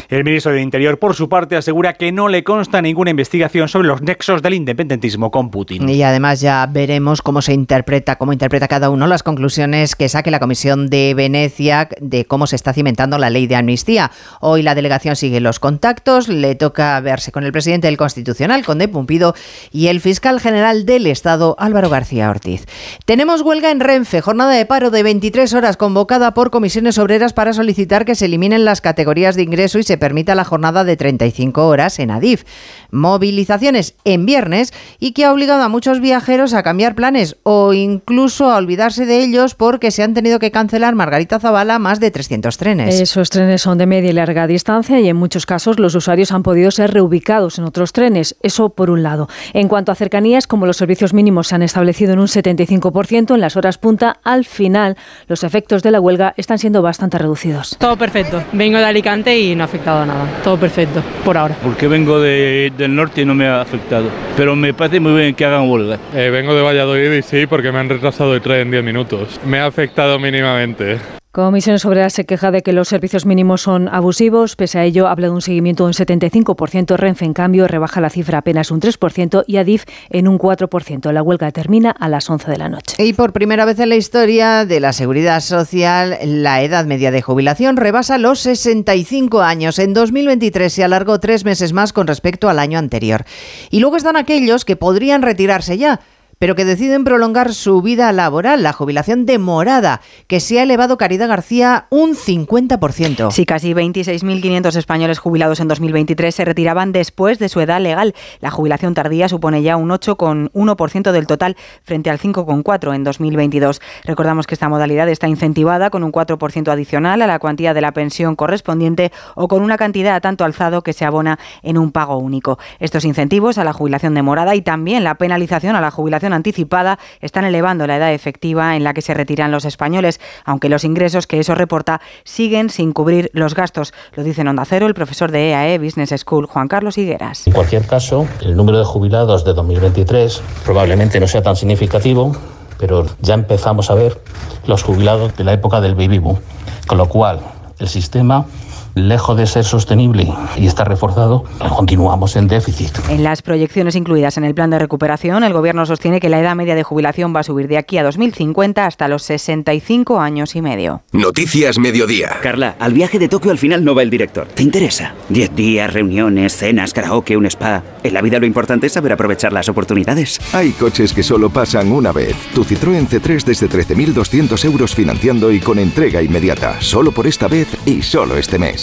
el 0.09 0.25
ministro 0.25 0.53
de 0.53 0.63
Interior, 0.63 0.99
por 0.99 1.15
su 1.15 1.29
parte, 1.29 1.57
asegura 1.57 1.95
que 1.95 2.13
no 2.13 2.29
le 2.29 2.45
consta 2.45 2.83
ninguna 2.83 3.11
investigación 3.11 3.69
sobre 3.69 3.89
los 3.89 4.03
nexos 4.03 4.43
del 4.43 4.55
independentismo 4.55 5.31
con 5.31 5.51
Putin. 5.51 5.89
Y 5.89 6.03
además 6.03 6.41
ya 6.41 6.67
veremos 6.67 7.23
cómo 7.23 7.43
se 7.43 7.53
interpreta, 7.53 8.17
cómo 8.17 8.33
interpreta 8.33 8.69
cada 8.69 8.91
uno 8.91 9.07
las 9.07 9.23
conclusiones 9.23 9.97
que 9.97 10.09
saque 10.09 10.31
la 10.31 10.41
Comisión 10.41 10.89
de 10.89 11.15
Venecia 11.15 11.89
de 12.01 12.25
cómo 12.25 12.47
se 12.47 12.57
está 12.57 12.73
cimentando 12.73 13.19
la 13.19 13.31
ley 13.31 13.47
de 13.47 13.57
amnistía. 13.57 14.11
Hoy 14.41 14.63
la 14.63 14.75
delegación 14.75 15.17
sigue 15.17 15.41
los 15.41 15.59
contactos, 15.59 16.29
le 16.29 16.55
toca 16.55 16.99
verse 17.01 17.33
con 17.33 17.45
el 17.45 17.53
presidente 17.53 17.87
del 17.87 17.97
Constitucional, 17.97 18.65
Conde 18.65 18.89
Pumpido, 18.89 19.35
y 19.73 19.89
el 19.89 20.01
fiscal 20.01 20.41
general 20.41 20.87
del 20.87 21.07
Estado, 21.07 21.57
Álvaro 21.59 21.89
García 21.91 22.31
Ortiz. 22.31 22.67
Tenemos 23.05 23.43
huelga 23.43 23.71
en 23.71 23.81
Renfe, 23.81 24.21
jornada 24.21 24.53
de 24.53 24.67
paro 24.67 24.91
de 24.91 25.03
23 25.03 25.53
horas 25.55 25.77
convocada 25.77 26.35
por 26.35 26.51
comisiones 26.51 26.99
obreras 26.99 27.33
para 27.33 27.53
solicitar 27.53 28.05
que 28.05 28.15
se 28.15 28.27
eliminen 28.27 28.65
las 28.65 28.81
categorías 28.81 29.37
de 29.37 29.43
ingreso 29.43 29.79
y 29.79 29.83
se 29.91 29.99
permita 29.99 30.37
la 30.37 30.45
jornada 30.45 30.85
de 30.85 30.97
35 30.97 31.67
horas 31.67 31.99
en 31.99 32.13
Adif. 32.13 32.45
Movilizaciones 32.93 33.97
en 34.05 34.25
viernes 34.25 34.73
y 35.01 35.11
que 35.11 35.25
ha 35.25 35.33
obligado 35.33 35.65
a 35.65 35.69
muchos 35.69 35.99
viajeros 35.99 36.55
a 36.55 36.63
cambiar 36.63 36.95
planes 36.95 37.39
o 37.43 37.73
incluso 37.73 38.53
a 38.53 38.57
olvidarse 38.57 39.05
de 39.05 39.21
ellos 39.21 39.57
porque 39.57 39.91
se 39.91 40.05
han 40.05 40.15
tenido 40.15 40.39
que 40.39 40.53
cancelar 40.53 40.95
Margarita 40.95 41.41
Zavala 41.41 41.81
más 41.81 41.99
de 41.99 42.13
300 42.13 42.57
trenes. 42.57 43.01
Esos 43.01 43.31
trenes 43.31 43.63
son 43.63 43.79
de 43.79 43.87
media 43.87 44.11
y 44.11 44.13
larga 44.13 44.47
distancia 44.47 45.01
y 45.01 45.09
en 45.09 45.17
muchos 45.17 45.45
casos 45.45 45.81
los 45.81 45.97
usuarios 45.97 46.31
han 46.31 46.45
podido 46.45 46.71
ser 46.71 46.95
reubicados 46.95 47.59
en 47.59 47.65
otros 47.65 47.93
trenes. 47.93 48.37
Eso 48.43 48.69
por 48.69 48.91
un 48.91 49.03
lado. 49.03 49.29
En 49.55 49.67
cuanto 49.67 49.91
a 49.91 49.97
cercanías, 49.97 50.47
como 50.47 50.67
los 50.67 50.77
servicios 50.77 51.15
mínimos 51.15 51.49
se 51.49 51.57
han 51.57 51.63
establecido 51.63 52.13
en 52.13 52.21
un 52.21 52.29
75% 52.29 53.35
en 53.35 53.41
las 53.41 53.57
horas 53.57 53.77
punta, 53.79 54.21
al 54.23 54.45
final 54.45 54.97
los 55.27 55.43
efectos 55.43 55.83
de 55.83 55.91
la 55.91 56.01
huelga 56.01 56.33
están 56.37 56.61
siendo 56.61 56.81
bastante 56.81 57.19
reducidos. 57.19 57.75
Todo 57.81 57.97
perfecto. 57.97 58.45
Vengo 58.53 58.79
de 58.79 58.85
Alicante 58.85 59.37
y 59.37 59.57
no 59.57 59.67
afecta 59.71 60.05
nada. 60.05 60.27
Todo 60.43 60.59
perfecto, 60.59 61.03
por 61.25 61.37
ahora. 61.37 61.55
Porque 61.63 61.87
vengo 61.87 62.21
de, 62.21 62.73
del 62.77 62.95
norte 62.95 63.23
y 63.23 63.25
no 63.25 63.35
me 63.35 63.47
ha 63.47 63.61
afectado. 63.61 64.09
Pero 64.37 64.57
me 64.57 64.75
parece 64.75 64.99
muy 65.01 65.21
bien 65.21 65.35
que 65.35 65.45
hagan 65.45 65.71
huelga. 65.71 65.99
Eh, 66.15 66.31
vengo 66.31 66.55
de 66.55 66.63
Valladolid 66.63 67.13
y 67.13 67.23
sí, 67.23 67.47
porque 67.47 67.71
me 67.71 67.79
han 67.79 67.89
retrasado 67.89 68.35
el 68.35 68.41
tren 68.41 68.61
en 68.63 68.71
10 68.73 68.85
minutos. 68.85 69.41
Me 69.45 69.61
ha 69.61 69.67
afectado 69.67 70.19
mínimamente. 70.19 71.20
Comisiones 71.33 71.85
Obreras 71.85 72.13
se 72.15 72.27
queja 72.27 72.51
de 72.51 72.63
que 72.63 72.73
los 72.73 72.89
servicios 72.89 73.25
mínimos 73.25 73.63
son 73.63 73.87
abusivos. 73.87 74.57
Pese 74.57 74.81
a 74.81 74.85
ello, 74.85 75.07
habla 75.07 75.29
de 75.29 75.33
un 75.33 75.43
seguimiento 75.43 75.85
de 75.85 75.91
un 75.91 75.93
75%. 75.93 76.97
Renfe, 76.97 77.25
en 77.25 77.35
cambio, 77.35 77.69
rebaja 77.69 78.01
la 78.01 78.11
cifra 78.11 78.39
apenas 78.39 78.73
un 78.73 78.81
3% 78.81 79.45
y 79.47 79.59
Adif 79.59 79.85
en 80.09 80.27
un 80.27 80.41
4%. 80.41 81.13
La 81.13 81.23
huelga 81.23 81.53
termina 81.53 81.93
a 81.93 82.09
las 82.09 82.29
11 82.29 82.51
de 82.51 82.59
la 82.59 82.69
noche. 82.69 82.97
Y 82.99 83.13
por 83.13 83.33
primera 83.33 83.65
vez 83.65 83.79
en 83.79 83.91
la 83.91 83.95
historia 83.95 84.65
de 84.65 84.81
la 84.81 84.93
seguridad 84.93 85.41
social, 85.41 86.19
la 86.25 86.63
edad 86.63 86.85
media 86.85 87.13
de 87.13 87.23
jubilación 87.23 87.77
rebasa 87.77 88.19
los 88.19 88.41
65 88.41 89.41
años. 89.41 89.79
En 89.79 89.95
2023 89.95 90.73
se 90.73 90.83
alargó 90.83 91.21
tres 91.21 91.45
meses 91.45 91.73
más 91.73 91.93
con 91.93 92.09
respecto 92.09 92.49
al 92.49 92.59
año 92.59 92.77
anterior. 92.77 93.25
Y 93.71 93.79
luego 93.79 93.97
están 93.97 94.17
aquellos 94.17 94.65
que 94.65 94.75
podrían 94.75 95.23
retirarse 95.23 95.79
ya 95.79 96.01
pero 96.41 96.55
que 96.55 96.65
deciden 96.65 97.05
prolongar 97.05 97.53
su 97.53 97.83
vida 97.83 98.11
laboral, 98.15 98.63
la 98.63 98.73
jubilación 98.73 99.27
demorada, 99.27 100.01
que 100.27 100.41
se 100.41 100.59
ha 100.59 100.63
elevado 100.63 100.97
Caridad 100.97 101.29
García 101.29 101.85
un 101.91 102.17
50%. 102.17 103.31
Sí, 103.31 103.45
casi 103.45 103.75
26.500 103.75 104.75
españoles 104.75 105.19
jubilados 105.19 105.61
en 105.61 105.69
2023 105.69 106.35
se 106.35 106.47
retiraban 106.47 106.93
después 106.93 107.39
de 107.39 107.51
su 107.51 107.61
edad 107.61 107.79
legal. 107.79 108.15
La 108.41 108.51
jubilación 108.51 108.95
tardía 108.95 109.29
supone 109.29 109.61
ya 109.61 109.77
un 109.77 109.91
8,1% 109.91 111.13
del 111.13 111.27
total 111.27 111.59
frente 111.83 112.09
al 112.09 112.19
5,4% 112.19 112.95
en 112.95 113.05
2022. 113.05 113.83
Recordamos 114.05 114.47
que 114.47 114.55
esta 114.55 114.71
modalidad 114.71 115.11
está 115.11 115.29
incentivada 115.29 115.91
con 115.91 116.03
un 116.05 116.11
4% 116.11 116.73
adicional 116.73 117.21
a 117.21 117.27
la 117.27 117.39
cuantía 117.39 117.75
de 117.75 117.83
la 117.83 117.93
pensión 117.93 118.35
correspondiente 118.35 119.13
o 119.35 119.47
con 119.47 119.61
una 119.61 119.77
cantidad 119.77 120.23
tanto 120.23 120.47
alzado 120.47 120.81
que 120.81 120.95
se 120.95 121.05
abona 121.05 121.39
en 121.63 121.77
un 121.77 121.93
pago 121.93 122.17
único. 122.17 122.59
Estos 122.79 123.05
incentivos 123.05 123.59
a 123.59 123.65
la 123.65 123.75
jubilación 123.75 124.15
demorada 124.15 124.55
y 124.55 124.63
también 124.63 125.05
la 125.05 125.17
penalización 125.17 125.77
a 125.77 125.83
la 125.83 125.91
jubilación 125.91 126.30
anticipada 126.33 126.99
están 127.21 127.45
elevando 127.45 127.87
la 127.87 127.97
edad 127.97 128.13
efectiva 128.13 128.77
en 128.77 128.85
la 128.85 128.95
que 128.95 129.03
se 129.03 129.15
retiran 129.15 129.51
los 129.51 129.65
españoles, 129.65 130.21
aunque 130.45 130.69
los 130.69 130.85
ingresos 130.85 131.27
que 131.27 131.39
eso 131.39 131.55
reporta 131.55 132.01
siguen 132.25 132.71
sin 132.71 132.93
cubrir 132.93 133.31
los 133.33 133.55
gastos. 133.55 133.93
Lo 134.15 134.23
dice 134.23 134.43
en 134.43 134.49
Onda 134.49 134.65
Cero 134.65 134.87
el 134.87 134.95
profesor 134.95 135.31
de 135.31 135.51
EAE 135.51 135.79
Business 135.79 136.15
School, 136.19 136.47
Juan 136.47 136.69
Carlos 136.69 136.99
Higueras. 136.99 137.47
En 137.47 137.53
cualquier 137.53 137.87
caso, 137.87 138.27
el 138.41 138.57
número 138.57 138.79
de 138.79 138.85
jubilados 138.85 139.45
de 139.45 139.53
2023 139.55 140.43
probablemente 140.65 141.21
no 141.21 141.27
sea 141.27 141.43
tan 141.43 141.57
significativo, 141.57 142.35
pero 142.79 143.07
ya 143.21 143.35
empezamos 143.35 143.91
a 143.91 143.95
ver 143.95 144.21
los 144.67 144.83
jubilados 144.83 145.37
de 145.37 145.45
la 145.45 145.53
época 145.53 145.81
del 145.81 145.95
baby 145.95 146.19
boom, 146.19 146.39
con 146.87 146.99
lo 146.99 147.09
cual 147.09 147.41
el 147.79 147.89
sistema 147.89 148.47
lejos 148.95 149.37
de 149.37 149.47
ser 149.47 149.65
sostenible 149.65 150.33
y 150.57 150.67
está 150.67 150.85
reforzado, 150.85 151.45
continuamos 151.77 152.37
en 152.37 152.49
déficit. 152.49 152.91
En 153.09 153.23
las 153.23 153.43
proyecciones 153.43 153.97
incluidas 153.97 154.37
en 154.37 154.45
el 154.45 154.55
plan 154.55 154.71
de 154.71 154.79
recuperación, 154.79 155.45
el 155.45 155.53
Gobierno 155.53 155.87
sostiene 155.87 156.21
que 156.21 156.29
la 156.29 156.41
edad 156.41 156.55
media 156.55 156.75
de 156.75 156.83
jubilación 156.83 157.35
va 157.35 157.41
a 157.41 157.45
subir 157.45 157.69
de 157.69 157.79
aquí 157.79 157.99
a 157.99 158.03
2050 158.03 158.87
hasta 158.87 159.09
los 159.09 159.23
65 159.25 160.21
años 160.21 160.57
y 160.57 160.63
medio. 160.63 161.03
Noticias 161.13 161.79
Mediodía. 161.79 162.37
Carla, 162.43 162.77
al 162.79 162.93
viaje 162.93 163.19
de 163.19 163.29
Tokio 163.29 163.51
al 163.51 163.59
final 163.59 163.85
no 163.85 163.95
va 163.95 164.03
el 164.03 164.11
director. 164.11 164.47
¿Te 164.49 164.63
interesa? 164.63 165.15
Diez 165.29 165.55
días, 165.55 165.93
reuniones, 165.93 166.57
cenas, 166.57 166.93
karaoke, 166.93 167.37
un 167.37 167.47
spa. 167.47 167.83
En 168.03 168.15
la 168.15 168.23
vida 168.23 168.39
lo 168.39 168.47
importante 168.47 168.87
es 168.87 168.93
saber 168.93 169.13
aprovechar 169.13 169.53
las 169.53 169.69
oportunidades. 169.69 170.41
Hay 170.53 170.71
coches 170.73 171.13
que 171.13 171.23
solo 171.23 171.51
pasan 171.51 171.93
una 171.93 172.13
vez. 172.13 172.35
Tu 172.55 172.65
Citroën 172.65 173.07
C3 173.09 173.45
desde 173.45 173.69
13.200 173.69 174.65
euros 174.65 174.95
financiando 174.95 175.53
y 175.53 175.61
con 175.61 175.79
entrega 175.79 176.23
inmediata. 176.23 176.81
Solo 176.81 177.13
por 177.13 177.27
esta 177.27 177.49
vez 177.49 177.69
y 177.87 178.03
solo 178.03 178.37
este 178.37 178.59
mes. 178.59 178.80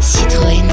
Citroën. 0.00 0.64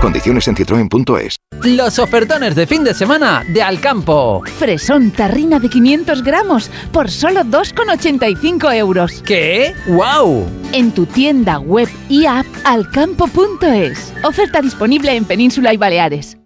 Condiciones 0.00 0.48
en 0.48 0.56
citroen.es. 0.56 1.36
Los 1.64 1.98
ofertones 1.98 2.54
de 2.54 2.66
fin 2.66 2.84
de 2.84 2.94
semana 2.94 3.44
de 3.52 3.62
Alcampo. 3.62 4.42
Fresón 4.58 5.10
tarrina 5.10 5.58
de 5.58 5.68
500 5.68 6.22
gramos 6.22 6.70
por 6.92 7.10
solo 7.10 7.42
2,85 7.42 8.74
euros. 8.74 9.22
¿Qué? 9.22 9.74
¡Wow! 9.88 10.46
En 10.72 10.92
tu 10.92 11.04
tienda 11.06 11.58
web 11.58 11.88
y 12.08 12.26
app 12.26 12.46
alcampo.es. 12.64 14.14
Oferta 14.22 14.60
disponible 14.60 15.14
en 15.14 15.24
Península 15.24 15.74
y 15.74 15.76
Baleares. 15.76 16.38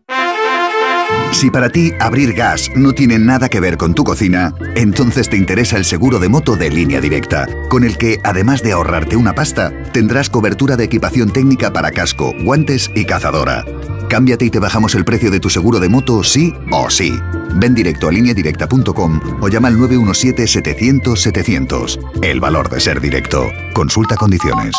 Si 1.33 1.51
para 1.51 1.69
ti 1.71 1.91
abrir 1.99 2.35
gas 2.35 2.71
no 2.77 2.93
tiene 2.93 3.19
nada 3.19 3.49
que 3.49 3.59
ver 3.59 3.77
con 3.77 3.95
tu 3.95 4.05
cocina, 4.05 4.55
entonces 4.77 5.29
te 5.29 5.37
interesa 5.37 5.77
el 5.77 5.85
seguro 5.85 6.21
de 6.21 6.29
moto 6.29 6.55
de 6.57 6.71
línea 6.71 7.01
directa, 7.01 7.49
con 7.69 7.83
el 7.85 7.99
que, 7.99 8.21
además 8.23 8.63
de 8.63 8.71
ahorrarte 8.73 9.17
una 9.17 9.35
pasta, 9.35 9.73
tendrás 9.93 10.31
cobertura 10.31 10.77
de 10.77 10.85
equipación 10.85 11.33
técnica 11.33 11.73
para 11.73 11.91
casco, 11.91 12.33
guantes 12.45 12.93
y 12.95 13.07
cazadora. 13.07 13.65
Cámbiate 14.09 14.45
y 14.45 14.51
te 14.51 14.61
bajamos 14.61 14.95
el 14.95 15.05
precio 15.05 15.31
de 15.31 15.41
tu 15.41 15.51
seguro 15.51 15.81
de 15.81 15.89
moto 15.89 16.23
sí 16.23 16.55
o 16.71 16.89
sí. 16.91 17.19
Ven 17.57 17.75
directo 17.75 18.07
a 18.09 18.13
lineadirecta.com 18.13 19.21
o 19.41 19.49
llama 19.49 19.67
al 19.69 19.79
917-700-700. 19.79 21.99
El 22.23 22.41
valor 22.41 22.69
de 22.69 22.79
ser 22.79 23.01
directo. 23.01 23.51
Consulta 23.75 24.17
condiciones. 24.17 24.75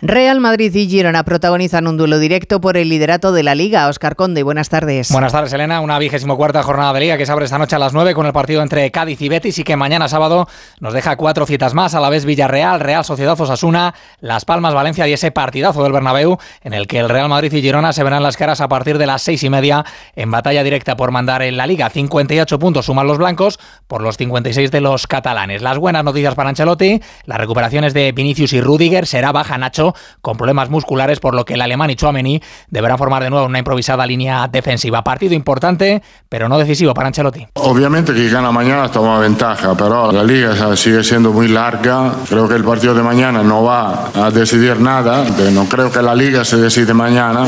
Real 0.00 0.38
Madrid 0.38 0.72
y 0.76 0.88
Girona 0.88 1.24
protagonizan 1.24 1.88
un 1.88 1.96
duelo 1.96 2.20
directo 2.20 2.60
por 2.60 2.76
el 2.76 2.88
liderato 2.88 3.32
de 3.32 3.42
la 3.42 3.56
Liga. 3.56 3.88
Oscar 3.88 4.14
Conde, 4.14 4.44
buenas 4.44 4.68
tardes. 4.68 5.10
Buenas 5.10 5.32
tardes, 5.32 5.52
Elena. 5.52 5.80
Una 5.80 5.98
vigésimo 5.98 6.36
cuarta 6.36 6.62
jornada 6.62 6.92
de 6.92 7.00
Liga 7.00 7.18
que 7.18 7.26
se 7.26 7.32
abre 7.32 7.46
esta 7.46 7.58
noche 7.58 7.74
a 7.74 7.80
las 7.80 7.92
9 7.92 8.14
con 8.14 8.24
el 8.24 8.32
partido 8.32 8.62
entre 8.62 8.88
Cádiz 8.92 9.20
y 9.20 9.28
Betis 9.28 9.58
y 9.58 9.64
que 9.64 9.74
mañana 9.74 10.08
sábado 10.08 10.46
nos 10.78 10.94
deja 10.94 11.16
cuatro 11.16 11.46
citas 11.46 11.74
más, 11.74 11.96
a 11.96 12.00
la 12.00 12.10
vez 12.10 12.26
Villarreal, 12.26 12.78
Real 12.78 13.04
Sociedad 13.04 13.40
Osasuna, 13.40 13.92
Las 14.20 14.44
Palmas, 14.44 14.72
Valencia 14.72 15.08
y 15.08 15.14
ese 15.14 15.32
partidazo 15.32 15.82
del 15.82 15.90
Bernabéu 15.90 16.38
en 16.62 16.74
el 16.74 16.86
que 16.86 17.00
el 17.00 17.08
Real 17.08 17.28
Madrid 17.28 17.52
y 17.52 17.60
Girona 17.60 17.92
se 17.92 18.04
verán 18.04 18.22
las 18.22 18.36
caras 18.36 18.60
a 18.60 18.68
partir 18.68 18.98
de 18.98 19.06
las 19.06 19.22
seis 19.22 19.42
y 19.42 19.50
media 19.50 19.84
en 20.14 20.30
batalla 20.30 20.62
directa 20.62 20.96
por 20.96 21.10
mandar 21.10 21.42
en 21.42 21.56
la 21.56 21.66
Liga. 21.66 21.90
58 21.90 22.56
puntos 22.60 22.86
suman 22.86 23.08
los 23.08 23.18
blancos 23.18 23.58
por 23.88 24.02
los 24.02 24.16
56 24.16 24.70
de 24.70 24.80
los 24.80 25.08
catalanes. 25.08 25.60
Las 25.60 25.76
buenas 25.76 26.04
noticias 26.04 26.36
para 26.36 26.50
Ancelotti, 26.50 27.02
las 27.24 27.38
recuperaciones 27.38 27.94
de 27.94 28.12
Vinicius 28.12 28.52
y 28.52 28.60
Rudiger, 28.60 29.04
será 29.04 29.32
baja 29.32 29.58
Nacho 29.58 29.87
con 30.20 30.36
problemas 30.36 30.70
musculares, 30.70 31.20
por 31.20 31.34
lo 31.34 31.44
que 31.44 31.54
el 31.54 31.60
alemán 31.60 31.90
y 31.90 31.96
Chouameni 31.96 32.40
deberán 32.68 32.98
formar 32.98 33.22
de 33.22 33.30
nuevo 33.30 33.46
una 33.46 33.58
improvisada 33.58 34.06
línea 34.06 34.48
defensiva. 34.48 35.02
Partido 35.02 35.34
importante, 35.34 36.02
pero 36.28 36.48
no 36.48 36.58
decisivo 36.58 36.94
para 36.94 37.08
Ancelotti. 37.08 37.46
Obviamente 37.54 38.14
que 38.14 38.28
gana 38.28 38.50
mañana 38.50 38.90
toma 38.90 39.18
ventaja, 39.18 39.74
pero 39.76 40.12
la 40.12 40.22
liga 40.22 40.76
sigue 40.76 41.02
siendo 41.02 41.32
muy 41.32 41.48
larga. 41.48 42.12
Creo 42.28 42.48
que 42.48 42.54
el 42.54 42.64
partido 42.64 42.94
de 42.94 43.02
mañana 43.02 43.42
no 43.42 43.62
va 43.64 44.10
a 44.14 44.30
decidir 44.30 44.80
nada. 44.80 45.24
No 45.52 45.66
creo 45.66 45.90
que 45.90 46.02
la 46.02 46.14
liga 46.14 46.44
se 46.44 46.56
decide 46.56 46.94
mañana, 46.94 47.44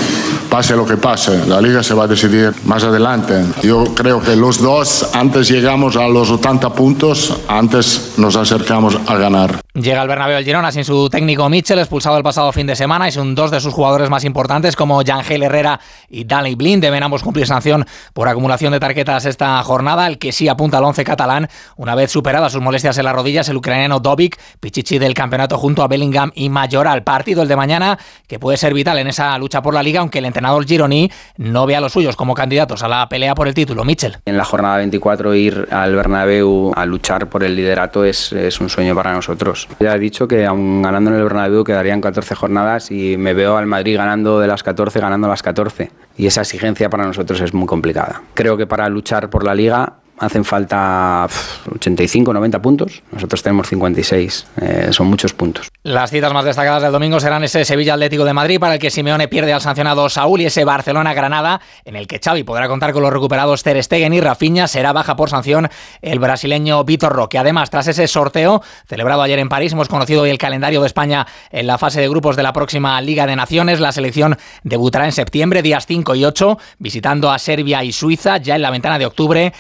pase 0.49 0.77
lo 0.77 0.87
que 0.87 0.97
pase. 0.97 1.47
La 1.47 1.61
liga 1.61 1.83
se 1.83 1.95
va 1.95 2.05
a 2.05 2.07
decidir 2.07 2.53
más 2.65 2.85
adelante. 2.85 3.45
Yo 3.63 3.85
creo 3.95 4.21
que 4.21 4.37
los 4.37 4.61
dos, 4.61 5.11
antes 5.15 5.49
llegamos 5.49 5.97
a 5.97 6.07
los 6.09 6.31
80 6.31 6.71
puntos, 6.71 7.41
antes 7.49 8.15
nos 8.17 8.37
acercamos 8.37 8.99
a 9.07 9.17
ganar. 9.17 9.61
Llega 9.75 10.03
el 10.03 10.09
Bernabéu 10.09 10.39
el 10.39 10.45
Girona 10.45 10.73
sin 10.73 10.85
su 10.85 11.09
técnico 11.09 11.49
Mitchell, 11.49 11.79
expulsado 11.79 12.17
el 12.17 12.23
pasado 12.31 12.53
fin 12.53 12.69
de 12.69 12.77
semana, 12.77 13.09
y 13.09 13.11
son 13.11 13.35
dos 13.35 13.51
de 13.51 13.59
sus 13.59 13.75
jugadores 13.75 14.09
más 14.09 14.23
importantes 14.23 14.77
como 14.77 15.03
Yangel 15.03 15.43
Herrera 15.43 15.81
y 16.09 16.23
Danny 16.23 16.55
Blind. 16.55 16.81
Deben 16.81 17.03
ambos 17.03 17.25
cumplir 17.25 17.45
sanción 17.45 17.85
por 18.15 18.29
acumulación 18.29 18.73
de 18.73 18.79
tarjetas 18.79 19.25
esta 19.25 19.61
jornada. 19.65 20.07
El 20.07 20.19
que 20.19 20.31
sí 20.31 20.47
apunta 20.47 20.79
al 20.79 20.85
once 20.85 21.03
catalán, 21.03 21.49
una 21.75 21.97
vez 21.97 22.13
superadas 22.13 22.53
sus 22.53 22.63
molestias 22.63 22.97
en 22.99 23.07
las 23.07 23.17
rodillas, 23.17 23.49
el 23.49 23.57
ucraniano 23.57 23.99
Dovic, 23.99 24.39
pichichi 24.61 25.01
del 25.01 25.13
campeonato 25.13 25.59
junto 25.59 25.83
a 25.83 25.89
Bellingham 25.89 26.31
y 26.37 26.51
Mayoral. 26.51 27.03
Partido 27.03 27.43
el 27.43 27.49
de 27.49 27.57
mañana 27.57 27.99
que 28.29 28.39
puede 28.39 28.57
ser 28.57 28.75
vital 28.75 28.99
en 28.99 29.09
esa 29.09 29.37
lucha 29.37 29.61
por 29.61 29.75
la 29.75 29.83
liga, 29.83 29.99
aunque 29.99 30.21
el 30.21 30.27
entrenador 30.27 30.65
Gironi 30.65 31.11
no 31.37 31.67
ve 31.67 31.75
a 31.75 31.81
los 31.81 31.95
suyos 31.95 32.15
como 32.15 32.35
candidatos 32.35 32.85
a 32.85 32.89
la 32.89 33.09
pelea 33.09 33.35
por 33.35 33.49
el 33.49 33.55
título. 33.55 33.85
Mitchell. 33.85 34.19
En 34.25 34.37
la 34.37 34.45
jornada 34.45 34.77
24 34.77 35.35
ir 35.35 35.67
al 35.73 35.97
Bernabéu 35.97 36.71
a 36.77 36.87
luchar 36.87 37.29
por 37.29 37.43
el 37.43 37.57
liderato 37.57 38.05
es, 38.05 38.33
es 38.33 38.61
un 38.61 38.69
sueño 38.69 38.95
para 38.95 39.13
nosotros. 39.15 39.67
Ya 39.81 39.97
he 39.97 39.99
dicho 39.99 40.29
que 40.29 40.47
aún 40.47 40.81
ganando 40.83 41.11
en 41.11 41.17
el 41.17 41.25
Bernabéu 41.25 41.65
quedarían 41.65 42.01
14 42.01 42.20
jornadas 42.35 42.91
y 42.91 43.17
me 43.17 43.35
veo 43.35 43.57
al 43.57 43.67
Madrid 43.67 43.97
ganando 43.97 44.41
de 44.41 44.47
las 44.47 44.63
14, 44.63 45.01
ganando 45.01 45.29
las 45.29 45.43
14. 45.43 45.91
Y 46.17 46.27
esa 46.27 46.43
exigencia 46.43 46.91
para 46.91 47.05
nosotros 47.05 47.41
es 47.41 47.55
muy 47.55 47.67
complicada. 47.67 48.23
Creo 48.35 48.57
que 48.57 48.67
para 48.67 48.89
luchar 48.89 49.31
por 49.31 49.45
la 49.45 49.55
liga 49.55 49.95
hacen 50.21 50.45
falta 50.45 51.27
85, 51.75 52.33
90 52.33 52.63
puntos. 52.63 53.03
Nosotros 53.11 53.43
tenemos 53.43 53.67
56. 53.69 54.47
Eh, 54.61 54.89
son 54.93 55.07
muchos 55.07 55.33
puntos. 55.33 55.69
Las 55.83 56.11
citas 56.11 56.33
más 56.35 56.45
destacadas 56.45 56.83
del 56.83 56.93
domingo 56.93 57.19
serán 57.19 57.43
ese 57.43 57.65
Sevilla 57.65 57.95
Atlético 57.95 58.25
de 58.27 58.35
Madrid, 58.35 58.61
para 58.61 58.75
el 58.75 58.81
que 58.81 58.91
Simeone 58.91 59.29
pierde 59.29 59.55
al 59.55 59.63
sancionado 59.63 60.09
Saúl, 60.11 60.43
y 60.43 60.45
ese 60.45 60.65
Barcelona 60.65 61.15
Granada, 61.15 61.63
en 61.87 61.97
el 61.97 62.07
que 62.07 62.21
Xavi 62.23 62.45
podrá 62.45 62.69
contar 62.69 62.93
con 62.93 63.03
los 63.03 63.13
recuperados 63.13 63.63
Ter 63.63 63.83
Stegen 63.83 64.13
y 64.13 64.21
Rafinha. 64.21 64.69
Será 64.69 64.93
baja 64.93 65.17
por 65.17 65.31
sanción 65.31 65.69
el 66.03 66.19
brasileño 66.19 66.85
Vitor 66.85 67.13
Roque. 67.13 67.39
Además, 67.39 67.71
tras 67.71 67.87
ese 67.87 68.07
sorteo 68.07 68.63
celebrado 68.87 69.23
ayer 69.23 69.39
en 69.39 69.49
París, 69.49 69.73
hemos 69.73 69.89
conocido 69.89 70.23
hoy 70.23 70.31
el 70.31 70.39
calendario 70.39 70.83
de 70.83 70.87
España 70.87 71.27
en 71.51 71.67
la 71.67 71.79
fase 71.79 71.99
de 71.99 72.09
grupos 72.11 72.37
de 72.37 72.43
la 72.43 72.53
próxima 72.53 73.01
Liga 73.01 73.27
de 73.27 73.37
Naciones. 73.37 73.81
La 73.81 73.93
selección 73.93 74.37
debutará 74.65 75.07
en 75.07 75.13
septiembre, 75.13 75.63
días 75.63 75.87
5 75.87 76.15
y 76.15 76.27
8, 76.27 76.59
visitando 76.79 77.31
a 77.31 77.39
Serbia 77.39 77.83
y 77.85 77.93
Suiza. 77.93 78.37
Ya 78.37 78.57
en 78.57 78.63
la 78.63 78.71
ventana 78.71 78.99
de 78.99 79.07
octubre 79.07 79.55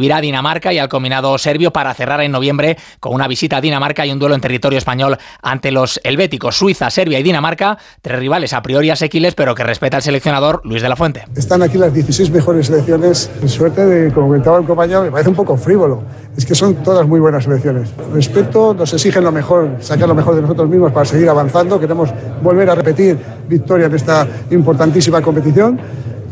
recibirá 0.00 0.16
a 0.16 0.20
Dinamarca 0.22 0.72
y 0.72 0.78
al 0.78 0.88
combinado 0.88 1.36
serbio 1.36 1.72
para 1.72 1.92
cerrar 1.92 2.22
en 2.22 2.32
noviembre 2.32 2.78
con 3.00 3.12
una 3.12 3.28
visita 3.28 3.58
a 3.58 3.60
Dinamarca 3.60 4.06
y 4.06 4.10
un 4.10 4.18
duelo 4.18 4.34
en 4.34 4.40
territorio 4.40 4.78
español 4.78 5.18
ante 5.42 5.70
los 5.70 6.00
helvéticos 6.04 6.56
Suiza, 6.56 6.88
Serbia 6.88 7.18
y 7.18 7.22
Dinamarca, 7.22 7.76
tres 8.00 8.18
rivales 8.18 8.54
a 8.54 8.62
priori 8.62 8.88
asequibles, 8.88 9.34
pero 9.34 9.54
que 9.54 9.62
respeta 9.62 9.98
el 9.98 10.02
seleccionador 10.02 10.62
Luis 10.64 10.80
de 10.80 10.88
la 10.88 10.96
Fuente. 10.96 11.26
Están 11.36 11.60
aquí 11.62 11.76
las 11.76 11.92
16 11.92 12.30
mejores 12.30 12.68
selecciones. 12.68 13.30
Suerte 13.44 13.84
de, 13.84 14.10
como 14.10 14.28
comentaba 14.28 14.58
el 14.58 14.64
compañero, 14.64 15.02
me 15.02 15.10
parece 15.10 15.28
un 15.28 15.36
poco 15.36 15.58
frívolo. 15.58 16.02
Es 16.34 16.46
que 16.46 16.54
son 16.54 16.76
todas 16.76 17.06
muy 17.06 17.20
buenas 17.20 17.44
selecciones. 17.44 17.90
Respeto, 18.14 18.72
nos 18.72 18.94
exigen 18.94 19.22
lo 19.22 19.32
mejor, 19.32 19.76
sacar 19.80 20.08
lo 20.08 20.14
mejor 20.14 20.34
de 20.34 20.40
nosotros 20.40 20.66
mismos 20.70 20.92
para 20.92 21.04
seguir 21.04 21.28
avanzando. 21.28 21.78
Queremos 21.78 22.08
volver 22.42 22.70
a 22.70 22.74
repetir 22.74 23.18
victoria 23.46 23.84
en 23.84 23.94
esta 23.94 24.26
importantísima 24.50 25.20
competición 25.20 25.78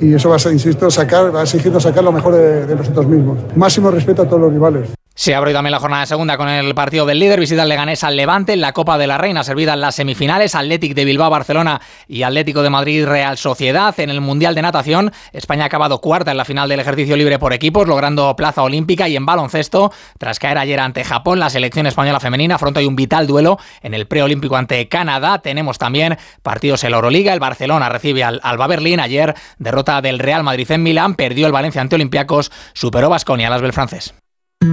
y 0.01 0.15
eso 0.15 0.29
va 0.29 0.37
a 0.37 0.53
insisto, 0.53 0.91
sacar, 0.91 1.35
va 1.35 1.41
a 1.41 1.43
exigirnos 1.45 1.83
sacar 1.83 2.05
lo 2.05 2.13
mejor 2.13 2.35
de, 2.35 2.67
de 2.67 2.75
nosotros 2.77 3.07
mismos. 3.07 3.39
Máximo 3.57 3.91
respeto 3.91 4.23
a 4.23 4.27
todos 4.27 4.43
los 4.43 4.53
rivales. 4.53 4.98
Se 5.19 5.35
abre 5.35 5.53
también 5.53 5.73
la 5.73 5.81
jornada 5.81 6.07
segunda 6.07 6.37
con 6.37 6.49
el 6.49 6.73
partido 6.77 7.05
del 7.05 7.19
líder, 7.19 7.41
visita 7.41 7.65
el 7.65 7.69
Leganés 7.69 8.05
al 8.05 8.15
Levante 8.15 8.55
la 8.55 8.73
Copa 8.73 8.97
de 8.99 9.09
la 9.09 9.19
Reina, 9.19 9.43
servida 9.43 9.75
en 9.75 9.81
las 9.81 9.97
semifinales, 9.97 10.55
Atlético 10.55 10.95
de 10.95 11.05
Bilbao, 11.05 11.29
Barcelona 11.29 11.81
y 12.07 12.23
Atlético 12.23 12.63
de 12.63 12.71
Madrid, 12.71 13.05
Real 13.05 13.37
Sociedad. 13.37 13.99
En 13.99 14.11
el 14.11 14.21
Mundial 14.21 14.55
de 14.55 14.63
Natación, 14.63 15.11
España 15.33 15.65
ha 15.65 15.67
acabado 15.67 16.01
cuarta 16.01 16.31
en 16.31 16.37
la 16.37 16.45
final 16.45 16.69
del 16.69 16.79
ejercicio 16.79 17.17
libre 17.17 17.41
por 17.41 17.53
equipos, 17.53 17.89
logrando 17.89 18.37
plaza 18.37 18.63
olímpica 18.63 19.09
y 19.09 19.17
en 19.17 19.27
baloncesto, 19.27 19.93
tras 20.19 20.39
caer 20.39 20.57
ayer 20.57 20.79
ante 20.79 21.03
Japón, 21.03 21.41
la 21.41 21.51
selección 21.51 21.89
española 21.89 22.21
femenina 22.21 22.55
afronta 22.55 22.79
un 22.87 22.95
vital 22.95 23.27
duelo 23.27 23.59
en 23.83 23.95
el 23.95 24.07
preolímpico 24.07 24.55
ante 24.55 24.87
Canadá. 24.87 25.41
Tenemos 25.41 25.79
también 25.79 26.17
partidos 26.45 26.85
en 26.85 26.93
la 26.93 26.99
Euroliga, 26.99 27.35
el 27.35 27.41
Barcelona 27.41 27.89
recibe 27.89 28.23
al 28.23 28.39
Alba 28.45 28.69
Berlín, 28.69 29.01
ayer 29.01 29.35
derrota 29.59 30.01
del 30.01 30.21
Real 30.21 30.45
Madrid 30.45 30.71
en 30.71 30.85
Milán, 30.85 31.17
perdió 31.17 31.49
el 31.49 31.53
Valencia 31.53 31.81
ante 31.81 31.97
Olympiacos, 31.97 32.53
superó 32.73 33.09
Basconia 33.09 33.51
las 33.51 33.75
francés. 33.75 34.15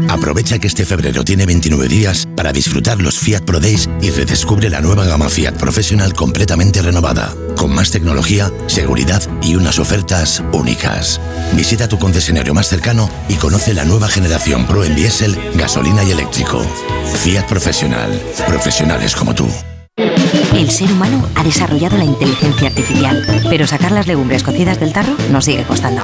Aprovecha 0.10 0.60
que 0.60 0.68
este 0.68 0.86
febrero 0.86 1.24
tiene 1.24 1.46
29 1.46 1.88
días 1.88 2.28
para 2.36 2.52
disfrutar 2.52 3.02
los 3.02 3.20
Fiat 3.20 3.42
Pro 3.42 3.60
Days 3.60 3.90
y 4.02 4.12
redescubre 4.12 4.70
la 4.70 4.82
nueva 4.82 5.06
gama 5.06 5.30
Fiat 5.30 5.56
Professional 5.58 6.14
completamente 6.14 6.82
renovada, 6.82 7.34
con 7.58 7.74
más 7.74 7.92
tecnología, 7.92 8.52
seguridad 8.68 9.22
y 9.42 9.56
unas 9.56 9.78
ofertas 9.78 10.44
únicas. 10.54 11.20
Visita 11.54 11.88
tu 11.88 12.00
concesionario 12.00 12.54
más 12.54 12.68
cercano 12.68 13.10
y 13.30 13.36
conoce 13.36 13.74
la 13.74 13.86
nueva 13.86 14.08
generación 14.08 14.66
Pro 14.66 14.84
en 14.84 14.96
diésel, 14.96 15.38
gasolina 15.56 16.04
y 16.04 16.12
eléctrico. 16.12 16.66
Fiat 17.24 17.46
Professional. 17.48 18.12
Profesionales 18.48 19.16
como 19.16 19.36
tú. 19.36 19.48
El 20.54 20.72
ser 20.72 20.92
humano 20.92 21.28
ha 21.36 21.44
desarrollado 21.44 21.98
la 21.98 22.06
inteligencia 22.06 22.70
artificial, 22.70 23.22
pero 23.50 23.68
sacar 23.68 23.92
las 23.92 24.08
legumbres 24.08 24.44
cocidas 24.44 24.80
del 24.80 24.94
tarro 24.94 25.14
nos 25.30 25.46
sigue 25.46 25.64
costando. 25.64 26.02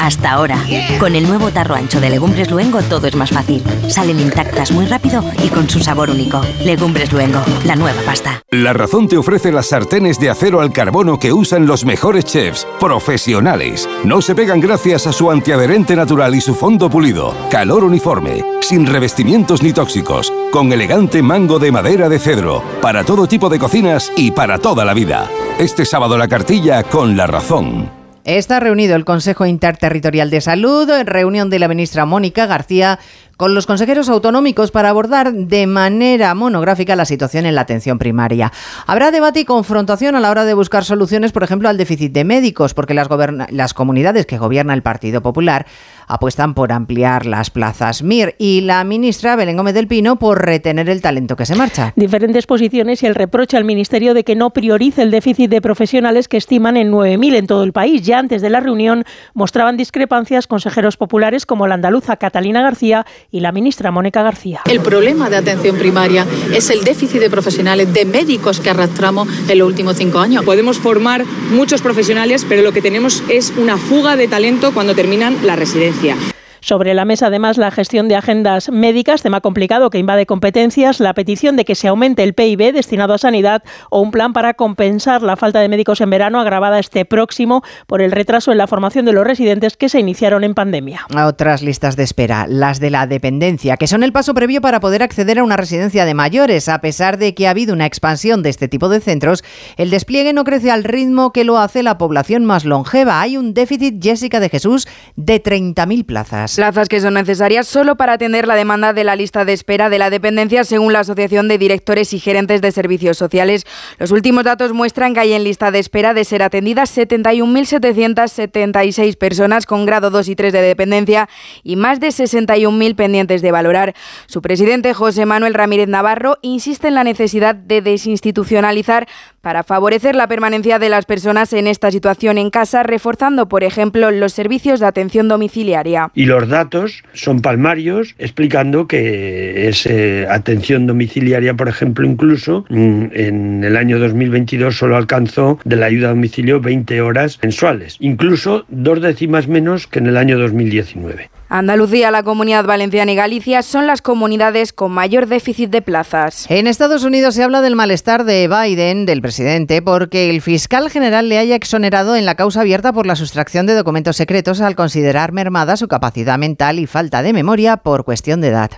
Hasta 0.00 0.32
ahora, 0.32 0.58
con 0.98 1.14
el 1.14 1.28
nuevo 1.28 1.50
tarro 1.50 1.74
ancho 1.74 2.00
de 2.00 2.10
Legumbres 2.10 2.50
Luengo 2.50 2.80
todo 2.82 3.06
es 3.06 3.14
más 3.14 3.30
fácil. 3.30 3.62
Salen 3.88 4.18
intactas 4.18 4.72
muy 4.72 4.86
rápido 4.86 5.22
y 5.44 5.48
con 5.48 5.68
su 5.68 5.80
sabor 5.80 6.10
único. 6.10 6.40
Legumbres 6.64 7.12
Luengo, 7.12 7.40
la 7.64 7.76
nueva 7.76 8.00
pasta. 8.02 8.42
La 8.50 8.72
razón 8.72 9.06
te 9.08 9.16
ofrece 9.16 9.52
las 9.52 9.66
sartenes 9.66 10.18
de 10.18 10.30
acero 10.30 10.60
al 10.60 10.72
carbono 10.72 11.18
que 11.18 11.32
usan 11.32 11.66
los 11.66 11.84
mejores 11.84 12.24
chefs, 12.24 12.66
profesionales. 12.80 13.88
No 14.04 14.22
se 14.22 14.34
pegan 14.34 14.60
gracias 14.60 15.06
a 15.06 15.12
su 15.12 15.30
antiadherente 15.30 15.94
natural 15.94 16.34
y 16.34 16.40
su 16.40 16.54
fondo 16.54 16.88
pulido. 16.88 17.34
Calor 17.50 17.84
uniforme, 17.84 18.44
sin 18.60 18.86
revestimientos 18.86 19.62
ni 19.62 19.72
tóxicos, 19.72 20.32
con 20.50 20.72
elegante 20.72 21.22
mango 21.22 21.58
de 21.58 21.70
madera 21.70 22.08
de 22.08 22.18
cedro, 22.18 22.62
para 22.80 23.04
todo 23.04 23.26
tipo 23.26 23.48
de 23.48 23.49
cocinas 23.58 24.12
y 24.16 24.30
para 24.30 24.58
toda 24.58 24.84
la 24.84 24.94
vida. 24.94 25.28
Este 25.58 25.84
sábado 25.84 26.16
la 26.16 26.28
cartilla 26.28 26.82
con 26.82 27.16
la 27.16 27.26
razón. 27.26 27.90
Está 28.24 28.60
reunido 28.60 28.96
el 28.96 29.04
Consejo 29.04 29.46
Interterritorial 29.46 30.30
de 30.30 30.40
Salud, 30.42 30.88
reunión 31.04 31.48
de 31.48 31.58
la 31.58 31.68
ministra 31.68 32.04
Mónica 32.04 32.46
García 32.46 32.98
con 33.40 33.54
los 33.54 33.64
consejeros 33.64 34.10
autonómicos 34.10 34.70
para 34.70 34.90
abordar 34.90 35.32
de 35.32 35.66
manera 35.66 36.34
monográfica 36.34 36.94
la 36.94 37.06
situación 37.06 37.46
en 37.46 37.54
la 37.54 37.62
atención 37.62 37.98
primaria. 37.98 38.52
Habrá 38.86 39.10
debate 39.10 39.40
y 39.40 39.44
confrontación 39.46 40.14
a 40.14 40.20
la 40.20 40.30
hora 40.30 40.44
de 40.44 40.52
buscar 40.52 40.84
soluciones, 40.84 41.32
por 41.32 41.42
ejemplo, 41.42 41.70
al 41.70 41.78
déficit 41.78 42.12
de 42.12 42.24
médicos, 42.24 42.74
porque 42.74 42.92
las, 42.92 43.08
las 43.48 43.72
comunidades 43.72 44.26
que 44.26 44.36
gobierna 44.36 44.74
el 44.74 44.82
Partido 44.82 45.22
Popular 45.22 45.64
apuestan 46.10 46.54
por 46.54 46.72
ampliar 46.72 47.24
las 47.24 47.50
plazas 47.50 48.02
MIR 48.02 48.34
y 48.36 48.62
la 48.62 48.82
ministra 48.82 49.36
Belén 49.36 49.56
Gómez 49.56 49.74
del 49.74 49.86
Pino 49.86 50.16
por 50.16 50.44
retener 50.44 50.88
el 50.88 51.00
talento 51.00 51.36
que 51.36 51.46
se 51.46 51.54
marcha. 51.54 51.92
Diferentes 51.94 52.46
posiciones 52.46 53.02
y 53.04 53.06
el 53.06 53.14
reproche 53.14 53.56
al 53.56 53.64
Ministerio 53.64 54.12
de 54.12 54.24
que 54.24 54.34
no 54.34 54.50
priorice 54.50 55.02
el 55.02 55.12
déficit 55.12 55.48
de 55.48 55.60
profesionales 55.60 56.26
que 56.26 56.36
estiman 56.36 56.76
en 56.76 56.90
9.000 56.90 57.36
en 57.36 57.46
todo 57.46 57.62
el 57.62 57.72
país. 57.72 58.02
Ya 58.02 58.18
antes 58.18 58.42
de 58.42 58.50
la 58.50 58.58
reunión 58.58 59.04
mostraban 59.34 59.76
discrepancias 59.76 60.48
consejeros 60.48 60.96
populares 60.96 61.46
como 61.46 61.68
la 61.68 61.74
andaluza 61.74 62.16
Catalina 62.16 62.60
García 62.60 63.06
y 63.30 63.38
la 63.38 63.52
ministra 63.52 63.92
Mónica 63.92 64.22
García. 64.24 64.62
El 64.66 64.80
problema 64.80 65.30
de 65.30 65.36
atención 65.36 65.76
primaria 65.76 66.26
es 66.52 66.70
el 66.70 66.82
déficit 66.82 67.20
de 67.20 67.30
profesionales, 67.30 67.94
de 67.94 68.04
médicos 68.04 68.58
que 68.58 68.70
arrastramos 68.70 69.28
en 69.48 69.58
los 69.58 69.68
últimos 69.68 69.96
cinco 69.96 70.18
años. 70.18 70.44
Podemos 70.44 70.78
formar 70.78 71.24
muchos 71.52 71.82
profesionales, 71.82 72.44
pero 72.48 72.62
lo 72.62 72.72
que 72.72 72.82
tenemos 72.82 73.22
es 73.28 73.52
una 73.56 73.76
fuga 73.76 74.16
de 74.16 74.26
talento 74.26 74.74
cuando 74.74 74.96
terminan 74.96 75.36
la 75.44 75.54
residencia. 75.54 75.99
Yeah. 76.02 76.39
Sobre 76.60 76.94
la 76.94 77.04
mesa, 77.04 77.26
además, 77.26 77.56
la 77.56 77.70
gestión 77.70 78.08
de 78.08 78.16
agendas 78.16 78.70
médicas, 78.70 79.22
tema 79.22 79.40
complicado 79.40 79.90
que 79.90 79.98
invade 79.98 80.26
competencias, 80.26 81.00
la 81.00 81.14
petición 81.14 81.56
de 81.56 81.64
que 81.64 81.74
se 81.74 81.88
aumente 81.88 82.22
el 82.22 82.34
PIB 82.34 82.72
destinado 82.72 83.14
a 83.14 83.18
sanidad 83.18 83.62
o 83.88 84.00
un 84.00 84.10
plan 84.10 84.32
para 84.32 84.54
compensar 84.54 85.22
la 85.22 85.36
falta 85.36 85.60
de 85.60 85.68
médicos 85.68 86.00
en 86.00 86.10
verano 86.10 86.38
agravada 86.38 86.78
este 86.78 87.04
próximo 87.04 87.62
por 87.86 88.02
el 88.02 88.12
retraso 88.12 88.52
en 88.52 88.58
la 88.58 88.66
formación 88.66 89.06
de 89.06 89.12
los 89.12 89.26
residentes 89.26 89.76
que 89.76 89.88
se 89.88 90.00
iniciaron 90.00 90.44
en 90.44 90.54
pandemia. 90.54 91.06
Otras 91.26 91.62
listas 91.62 91.96
de 91.96 92.02
espera, 92.02 92.46
las 92.46 92.80
de 92.80 92.90
la 92.90 93.06
dependencia, 93.06 93.76
que 93.76 93.86
son 93.86 94.02
el 94.02 94.12
paso 94.12 94.34
previo 94.34 94.60
para 94.60 94.80
poder 94.80 95.02
acceder 95.02 95.38
a 95.38 95.44
una 95.44 95.56
residencia 95.56 96.04
de 96.04 96.14
mayores. 96.14 96.68
A 96.68 96.80
pesar 96.80 97.18
de 97.18 97.34
que 97.34 97.46
ha 97.46 97.50
habido 97.50 97.72
una 97.72 97.86
expansión 97.86 98.42
de 98.42 98.50
este 98.50 98.68
tipo 98.68 98.88
de 98.88 99.00
centros, 99.00 99.44
el 99.76 99.90
despliegue 99.90 100.32
no 100.32 100.44
crece 100.44 100.70
al 100.70 100.84
ritmo 100.84 101.32
que 101.32 101.44
lo 101.44 101.58
hace 101.58 101.82
la 101.82 101.98
población 101.98 102.44
más 102.44 102.64
longeva. 102.64 103.20
Hay 103.20 103.36
un 103.36 103.54
déficit, 103.54 104.02
Jessica 104.02 104.40
de 104.40 104.48
Jesús, 104.48 104.86
de 105.16 105.42
30.000 105.42 106.04
plazas. 106.04 106.49
Plazas 106.56 106.88
que 106.88 107.00
son 107.00 107.14
necesarias 107.14 107.66
solo 107.66 107.96
para 107.96 108.12
atender 108.14 108.46
la 108.46 108.54
demanda 108.54 108.92
de 108.92 109.04
la 109.04 109.16
lista 109.16 109.44
de 109.44 109.52
espera 109.52 109.90
de 109.90 109.98
la 109.98 110.10
dependencia, 110.10 110.64
según 110.64 110.92
la 110.92 111.00
Asociación 111.00 111.48
de 111.48 111.58
Directores 111.58 112.12
y 112.12 112.18
Gerentes 112.18 112.60
de 112.60 112.72
Servicios 112.72 113.16
Sociales. 113.16 113.64
Los 113.98 114.10
últimos 114.10 114.44
datos 114.44 114.72
muestran 114.72 115.14
que 115.14 115.20
hay 115.20 115.32
en 115.32 115.44
lista 115.44 115.70
de 115.70 115.78
espera 115.78 116.14
de 116.14 116.24
ser 116.24 116.42
atendidas 116.42 116.96
71.776 116.96 119.16
personas 119.16 119.66
con 119.66 119.86
grado 119.86 120.10
2 120.10 120.28
y 120.28 120.36
3 120.36 120.52
de 120.52 120.62
dependencia 120.62 121.28
y 121.62 121.76
más 121.76 122.00
de 122.00 122.08
61.000 122.08 122.94
pendientes 122.94 123.42
de 123.42 123.52
valorar. 123.52 123.94
Su 124.26 124.42
presidente, 124.42 124.94
José 124.94 125.26
Manuel 125.26 125.54
Ramírez 125.54 125.88
Navarro, 125.88 126.38
insiste 126.42 126.88
en 126.88 126.94
la 126.94 127.04
necesidad 127.04 127.54
de 127.54 127.82
desinstitucionalizar 127.82 129.06
para 129.40 129.62
favorecer 129.62 130.14
la 130.14 130.26
permanencia 130.26 130.78
de 130.78 130.88
las 130.88 131.06
personas 131.06 131.52
en 131.52 131.66
esta 131.66 131.90
situación 131.90 132.38
en 132.38 132.50
casa, 132.50 132.82
reforzando, 132.82 133.48
por 133.48 133.64
ejemplo, 133.64 134.10
los 134.10 134.32
servicios 134.32 134.80
de 134.80 134.86
atención 134.86 135.28
domiciliaria. 135.28 136.10
Y 136.14 136.26
los 136.26 136.39
datos 136.48 137.02
son 137.12 137.40
palmarios, 137.40 138.14
explicando 138.18 138.86
que 138.86 139.68
es 139.68 139.88
atención 140.28 140.86
domiciliaria, 140.86 141.54
por 141.54 141.68
ejemplo, 141.68 142.06
incluso 142.06 142.64
mm, 142.68 143.04
en 143.12 143.64
el 143.64 143.76
año 143.76 143.98
2022 143.98 144.76
solo 144.76 144.96
alcanzó 144.96 145.58
de 145.64 145.76
la 145.76 145.86
ayuda 145.86 146.08
a 146.08 146.10
domicilio 146.10 146.60
20 146.60 147.00
horas 147.00 147.38
mensuales, 147.42 147.96
incluso 148.00 148.64
dos 148.68 149.00
décimas 149.00 149.48
menos 149.48 149.86
que 149.86 149.98
en 149.98 150.06
el 150.06 150.16
año 150.16 150.38
2019. 150.38 151.30
Andalucía, 151.52 152.12
la 152.12 152.22
Comunidad 152.22 152.64
Valenciana 152.64 153.10
y 153.10 153.16
Galicia 153.16 153.62
son 153.62 153.88
las 153.88 154.02
comunidades 154.02 154.72
con 154.72 154.92
mayor 154.92 155.26
déficit 155.26 155.68
de 155.70 155.82
plazas. 155.82 156.46
En 156.48 156.68
Estados 156.68 157.02
Unidos 157.02 157.34
se 157.34 157.42
habla 157.42 157.60
del 157.60 157.74
malestar 157.74 158.24
de 158.24 158.46
Biden, 158.46 159.04
del 159.04 159.20
presidente, 159.20 159.82
porque 159.82 160.30
el 160.30 160.42
fiscal 160.42 160.90
general 160.90 161.28
le 161.28 161.38
haya 161.38 161.56
exonerado 161.56 162.14
en 162.14 162.24
la 162.24 162.36
causa 162.36 162.60
abierta 162.60 162.92
por 162.92 163.04
la 163.04 163.16
sustracción 163.16 163.66
de 163.66 163.74
documentos 163.74 164.16
secretos 164.16 164.60
al 164.60 164.76
considerar 164.76 165.32
mermada 165.32 165.76
su 165.76 165.88
capacidad 165.88 166.38
mental 166.38 166.78
y 166.78 166.86
falta 166.86 167.20
de 167.20 167.32
memoria 167.32 167.78
por 167.78 168.04
cuestión 168.04 168.40
de 168.40 168.48
edad. 168.48 168.70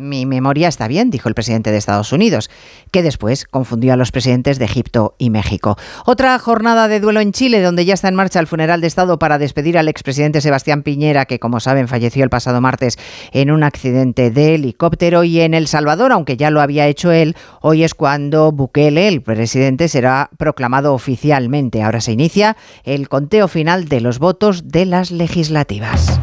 Mi 0.00 0.24
memoria 0.24 0.68
está 0.68 0.88
bien, 0.88 1.10
dijo 1.10 1.28
el 1.28 1.34
presidente 1.34 1.70
de 1.70 1.76
Estados 1.76 2.12
Unidos, 2.12 2.50
que 2.90 3.02
después 3.02 3.44
confundió 3.44 3.92
a 3.92 3.96
los 3.96 4.12
presidentes 4.12 4.58
de 4.58 4.64
Egipto 4.64 5.14
y 5.18 5.28
México. 5.30 5.76
Otra 6.06 6.38
jornada 6.38 6.88
de 6.88 7.00
duelo 7.00 7.20
en 7.20 7.32
Chile, 7.32 7.60
donde 7.60 7.84
ya 7.84 7.94
está 7.94 8.08
en 8.08 8.14
marcha 8.14 8.40
el 8.40 8.46
funeral 8.46 8.80
de 8.80 8.86
Estado 8.86 9.18
para 9.18 9.38
despedir 9.38 9.76
al 9.76 9.88
expresidente 9.88 10.40
Sebastián 10.40 10.82
Piñera, 10.82 11.26
que 11.26 11.38
como 11.38 11.60
saben 11.60 11.86
falleció 11.86 12.24
el 12.24 12.30
pasado 12.30 12.60
martes 12.62 12.98
en 13.32 13.50
un 13.50 13.62
accidente 13.62 14.30
de 14.30 14.54
helicóptero, 14.54 15.22
y 15.22 15.40
en 15.40 15.52
El 15.52 15.68
Salvador, 15.68 16.12
aunque 16.12 16.36
ya 16.36 16.50
lo 16.50 16.62
había 16.62 16.86
hecho 16.86 17.12
él, 17.12 17.36
hoy 17.60 17.84
es 17.84 17.94
cuando 17.94 18.52
Bukele, 18.52 19.06
el 19.06 19.20
presidente, 19.22 19.88
será 19.88 20.30
proclamado 20.38 20.94
oficialmente. 20.94 21.82
Ahora 21.82 22.00
se 22.00 22.12
inicia 22.12 22.56
el 22.84 23.08
conteo 23.08 23.48
final 23.48 23.86
de 23.88 24.00
los 24.00 24.18
votos 24.18 24.68
de 24.68 24.86
las 24.86 25.10
legislativas. 25.10 26.18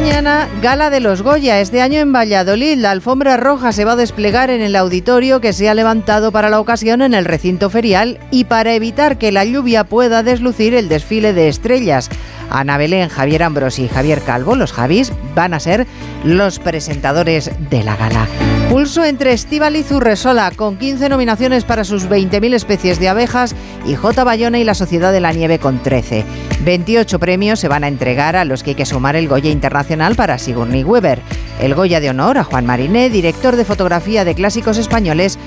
Mañana, 0.00 0.48
Gala 0.62 0.90
de 0.90 1.00
los 1.00 1.22
Goya. 1.22 1.60
Este 1.60 1.82
año 1.82 1.98
en 1.98 2.12
Valladolid, 2.12 2.78
la 2.78 2.92
alfombra 2.92 3.36
roja 3.36 3.72
se 3.72 3.84
va 3.84 3.92
a 3.92 3.96
desplegar 3.96 4.48
en 4.48 4.60
el 4.60 4.76
auditorio 4.76 5.40
que 5.40 5.52
se 5.52 5.68
ha 5.68 5.74
levantado 5.74 6.30
para 6.30 6.50
la 6.50 6.60
ocasión 6.60 7.02
en 7.02 7.14
el 7.14 7.24
recinto 7.24 7.68
ferial 7.68 8.20
y 8.30 8.44
para 8.44 8.74
evitar 8.74 9.18
que 9.18 9.32
la 9.32 9.44
lluvia 9.44 9.82
pueda 9.82 10.22
deslucir 10.22 10.72
el 10.74 10.88
desfile 10.88 11.32
de 11.32 11.48
estrellas. 11.48 12.10
Ana 12.50 12.78
Belén, 12.78 13.08
Javier 13.08 13.42
Ambrosi 13.42 13.84
y 13.84 13.88
Javier 13.88 14.22
Calvo, 14.22 14.56
los 14.56 14.72
Javis, 14.72 15.12
van 15.34 15.54
a 15.54 15.60
ser 15.60 15.86
los 16.24 16.58
presentadores 16.58 17.50
de 17.70 17.84
la 17.84 17.96
gala. 17.96 18.26
Pulso 18.70 19.04
entre 19.04 19.34
y 19.34 19.94
Urresola, 19.94 20.50
con 20.54 20.76
15 20.76 21.08
nominaciones 21.08 21.64
para 21.64 21.84
sus 21.84 22.08
20.000 22.08 22.54
especies 22.54 22.98
de 23.00 23.08
abejas, 23.08 23.54
y 23.86 23.94
J. 23.94 24.24
Bayona 24.24 24.58
y 24.58 24.64
la 24.64 24.74
Sociedad 24.74 25.12
de 25.12 25.20
la 25.20 25.32
Nieve 25.32 25.58
con 25.58 25.82
13. 25.82 26.24
28 26.64 27.18
premios 27.18 27.60
se 27.60 27.68
van 27.68 27.84
a 27.84 27.88
entregar 27.88 28.36
a 28.36 28.44
los 28.44 28.62
que 28.62 28.70
hay 28.70 28.76
que 28.76 28.84
sumar 28.84 29.16
el 29.16 29.28
Goya 29.28 29.50
Internacional 29.50 30.16
para 30.16 30.38
Sigourney 30.38 30.84
Weber, 30.84 31.20
el 31.60 31.74
Goya 31.74 32.00
de 32.00 32.10
Honor 32.10 32.38
a 32.38 32.44
Juan 32.44 32.66
Mariné, 32.66 33.08
director 33.10 33.56
de 33.56 33.64
fotografía 33.64 34.24
de 34.24 34.34
clásicos 34.34 34.76
españoles 34.76 35.38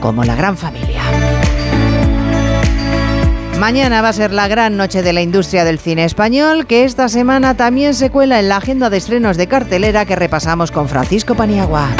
como 0.00 0.24
La 0.24 0.34
Gran 0.34 0.56
Familia. 0.56 1.02
Mañana 3.60 4.00
va 4.00 4.08
a 4.08 4.12
ser 4.14 4.32
la 4.32 4.48
gran 4.48 4.78
noche 4.78 5.02
de 5.02 5.12
la 5.12 5.20
industria 5.20 5.64
del 5.64 5.78
cine 5.78 6.06
español, 6.06 6.64
que 6.66 6.84
esta 6.84 7.10
semana 7.10 7.58
también 7.58 7.92
se 7.92 8.08
cuela 8.08 8.40
en 8.40 8.48
la 8.48 8.56
agenda 8.56 8.88
de 8.88 8.96
estrenos 8.96 9.36
de 9.36 9.48
cartelera 9.48 10.06
que 10.06 10.16
repasamos 10.16 10.70
con 10.70 10.88
Francisco 10.88 11.34
Paniagua. 11.34 11.90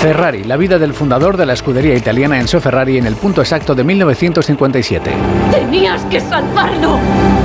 Ferrari, 0.00 0.42
la 0.42 0.56
vida 0.56 0.76
del 0.80 0.92
fundador 0.92 1.36
de 1.36 1.46
la 1.46 1.52
escudería 1.52 1.94
italiana 1.94 2.40
Enzo 2.40 2.60
Ferrari 2.60 2.98
en 2.98 3.06
el 3.06 3.14
punto 3.14 3.42
exacto 3.42 3.76
de 3.76 3.84
1957. 3.84 5.08
Tenías 5.52 6.02
que 6.06 6.20
salvarlo. 6.20 6.98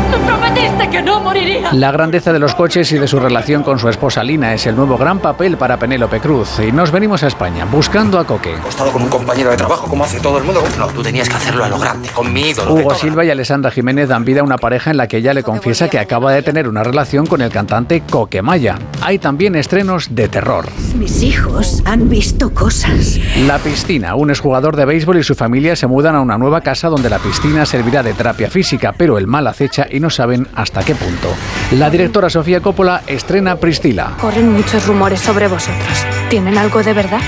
Me 0.09 0.17
prometiste 0.63 0.89
que 0.89 1.02
no 1.02 1.19
moriría. 1.19 1.73
La 1.73 1.91
grandeza 1.91 2.34
de 2.34 2.39
los 2.39 2.56
coches 2.56 2.91
y 2.91 2.97
de 2.97 3.08
su 3.08 3.19
relación 3.19 3.63
con 3.63 3.80
su 3.80 3.89
esposa 3.89 4.23
Lina 4.23 4.54
es 4.54 4.65
el 4.65 4.76
nuevo 4.76 4.97
gran 4.97 5.19
papel 5.19 5.58
para 5.58 5.78
Penélope 5.78 6.19
Cruz. 6.19 6.60
Y 6.60 6.71
nos 6.71 6.91
venimos 6.91 7.23
a 7.23 7.28
España, 7.28 7.65
buscando 7.65 8.19
a 8.19 8.26
Coque. 8.26 8.56
He 8.65 8.69
estado 8.69 8.91
con 8.91 9.04
un 9.04 9.10
compañero 9.10 9.49
de 9.49 9.58
trabajo, 9.58 9.88
como 9.88 10.04
hace 10.04 10.19
todo 10.19 10.38
el 10.38 10.43
mundo. 10.43 10.63
No, 10.78 10.88
tú 10.88 11.02
tenías 11.02 11.30
que 11.30 11.36
hacerlo 11.36 11.63
a 11.63 11.69
lo 11.69 11.80
grande, 11.80 12.10
con 12.10 12.32
mi 12.32 12.49
ídolo. 12.49 12.73
Hugo 12.73 12.95
Silva 12.95 13.26
y 13.26 13.30
Alessandra 13.30 13.71
Jiménez 13.71 14.10
dan 14.10 14.26
vida 14.26 14.41
a 14.41 14.43
una 14.43 14.58
pareja 14.58 14.91
en 14.91 14.97
la 14.97 15.08
que 15.08 15.17
ella 15.17 15.34
le 15.34 15.43
confiesa 15.43 15.89
que 15.89 15.99
acaba 15.99 16.32
de 16.32 16.41
tener 16.41 16.67
una 16.67 16.84
relación 16.84 17.26
con 17.26 17.41
el 17.41 17.52
cantante 17.52 18.04
Coque 18.10 18.41
Maya. 18.41 18.78
Hay 19.02 19.19
también 19.19 19.56
estrenos 19.56 20.13
de 20.15 20.28
terror. 20.28 20.65
Mis 20.95 21.23
hijos 21.23 21.82
han 21.86 22.10
visto 22.10 22.54
cosas. 22.54 23.19
La 23.47 23.58
piscina. 23.60 24.15
Un 24.15 24.30
exjugador 24.30 24.76
de 24.76 24.86
béisbol 24.86 25.17
y 25.17 25.23
su 25.23 25.36
familia 25.36 25.76
se 25.76 25.88
mudan 25.88 26.15
a 26.15 26.21
una 26.21 26.38
nueva 26.38 26.62
casa 26.62 26.89
donde 26.89 27.10
la 27.10 27.19
piscina 27.19 27.65
servirá 27.65 28.04
de 28.04 28.13
terapia 28.13 28.49
física, 28.49 28.93
pero 28.97 29.17
el 29.17 29.28
mal 29.28 29.47
acecha 29.47 29.88
y 29.89 29.99
no 29.99 30.10
saben 30.10 30.47
hasta 30.56 30.84
qué 30.84 30.96
punto. 30.96 31.30
La 31.74 31.89
directora 31.89 32.30
Sofía 32.30 32.62
Coppola 32.62 33.04
estrena 33.08 33.56
Priscila. 33.58 34.16
Corren 34.20 34.52
muchos 34.52 34.86
rumores 34.88 35.20
sobre 35.20 35.48
vosotros. 35.48 36.06
¿Tienen 36.30 36.58
algo 36.58 36.84
de 36.84 36.94
verdad? 36.94 37.22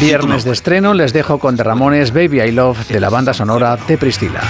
Viernes 0.00 0.44
de 0.44 0.52
estreno 0.52 0.92
les 0.94 1.12
dejo 1.12 1.38
con 1.38 1.56
The 1.56 1.62
Ramones 1.62 2.12
Baby 2.12 2.40
I 2.42 2.52
Love 2.52 2.86
de 2.88 3.00
la 3.00 3.08
banda 3.08 3.32
sonora 3.32 3.78
de 3.88 3.96
Priscila. 3.96 4.40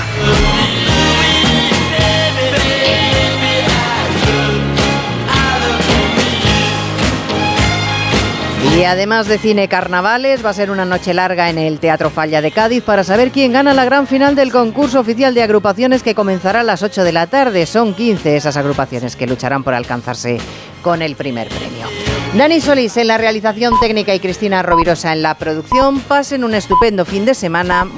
Y 8.76 8.82
además 8.82 9.28
de 9.28 9.38
cine 9.38 9.68
carnavales, 9.68 10.44
va 10.44 10.50
a 10.50 10.54
ser 10.54 10.68
una 10.68 10.84
noche 10.84 11.14
larga 11.14 11.48
en 11.48 11.58
el 11.58 11.78
Teatro 11.78 12.10
Falla 12.10 12.42
de 12.42 12.50
Cádiz 12.50 12.82
para 12.82 13.04
saber 13.04 13.30
quién 13.30 13.52
gana 13.52 13.72
la 13.72 13.84
gran 13.84 14.08
final 14.08 14.34
del 14.34 14.50
concurso 14.50 14.98
oficial 14.98 15.32
de 15.32 15.44
agrupaciones 15.44 16.02
que 16.02 16.16
comenzará 16.16 16.60
a 16.60 16.64
las 16.64 16.82
8 16.82 17.04
de 17.04 17.12
la 17.12 17.28
tarde. 17.28 17.66
Son 17.66 17.94
15 17.94 18.36
esas 18.36 18.56
agrupaciones 18.56 19.14
que 19.14 19.28
lucharán 19.28 19.62
por 19.62 19.74
alcanzarse 19.74 20.38
con 20.82 21.02
el 21.02 21.14
primer 21.14 21.48
premio. 21.48 21.86
Dani 22.36 22.60
Solís 22.60 22.96
en 22.96 23.06
la 23.06 23.16
realización 23.16 23.78
técnica 23.78 24.12
y 24.12 24.18
Cristina 24.18 24.60
Rovirosa 24.64 25.12
en 25.12 25.22
la 25.22 25.36
producción. 25.36 26.00
Pasen 26.00 26.42
un 26.42 26.54
estupendo 26.54 27.04
fin 27.04 27.24
de 27.24 27.34
semana. 27.34 27.86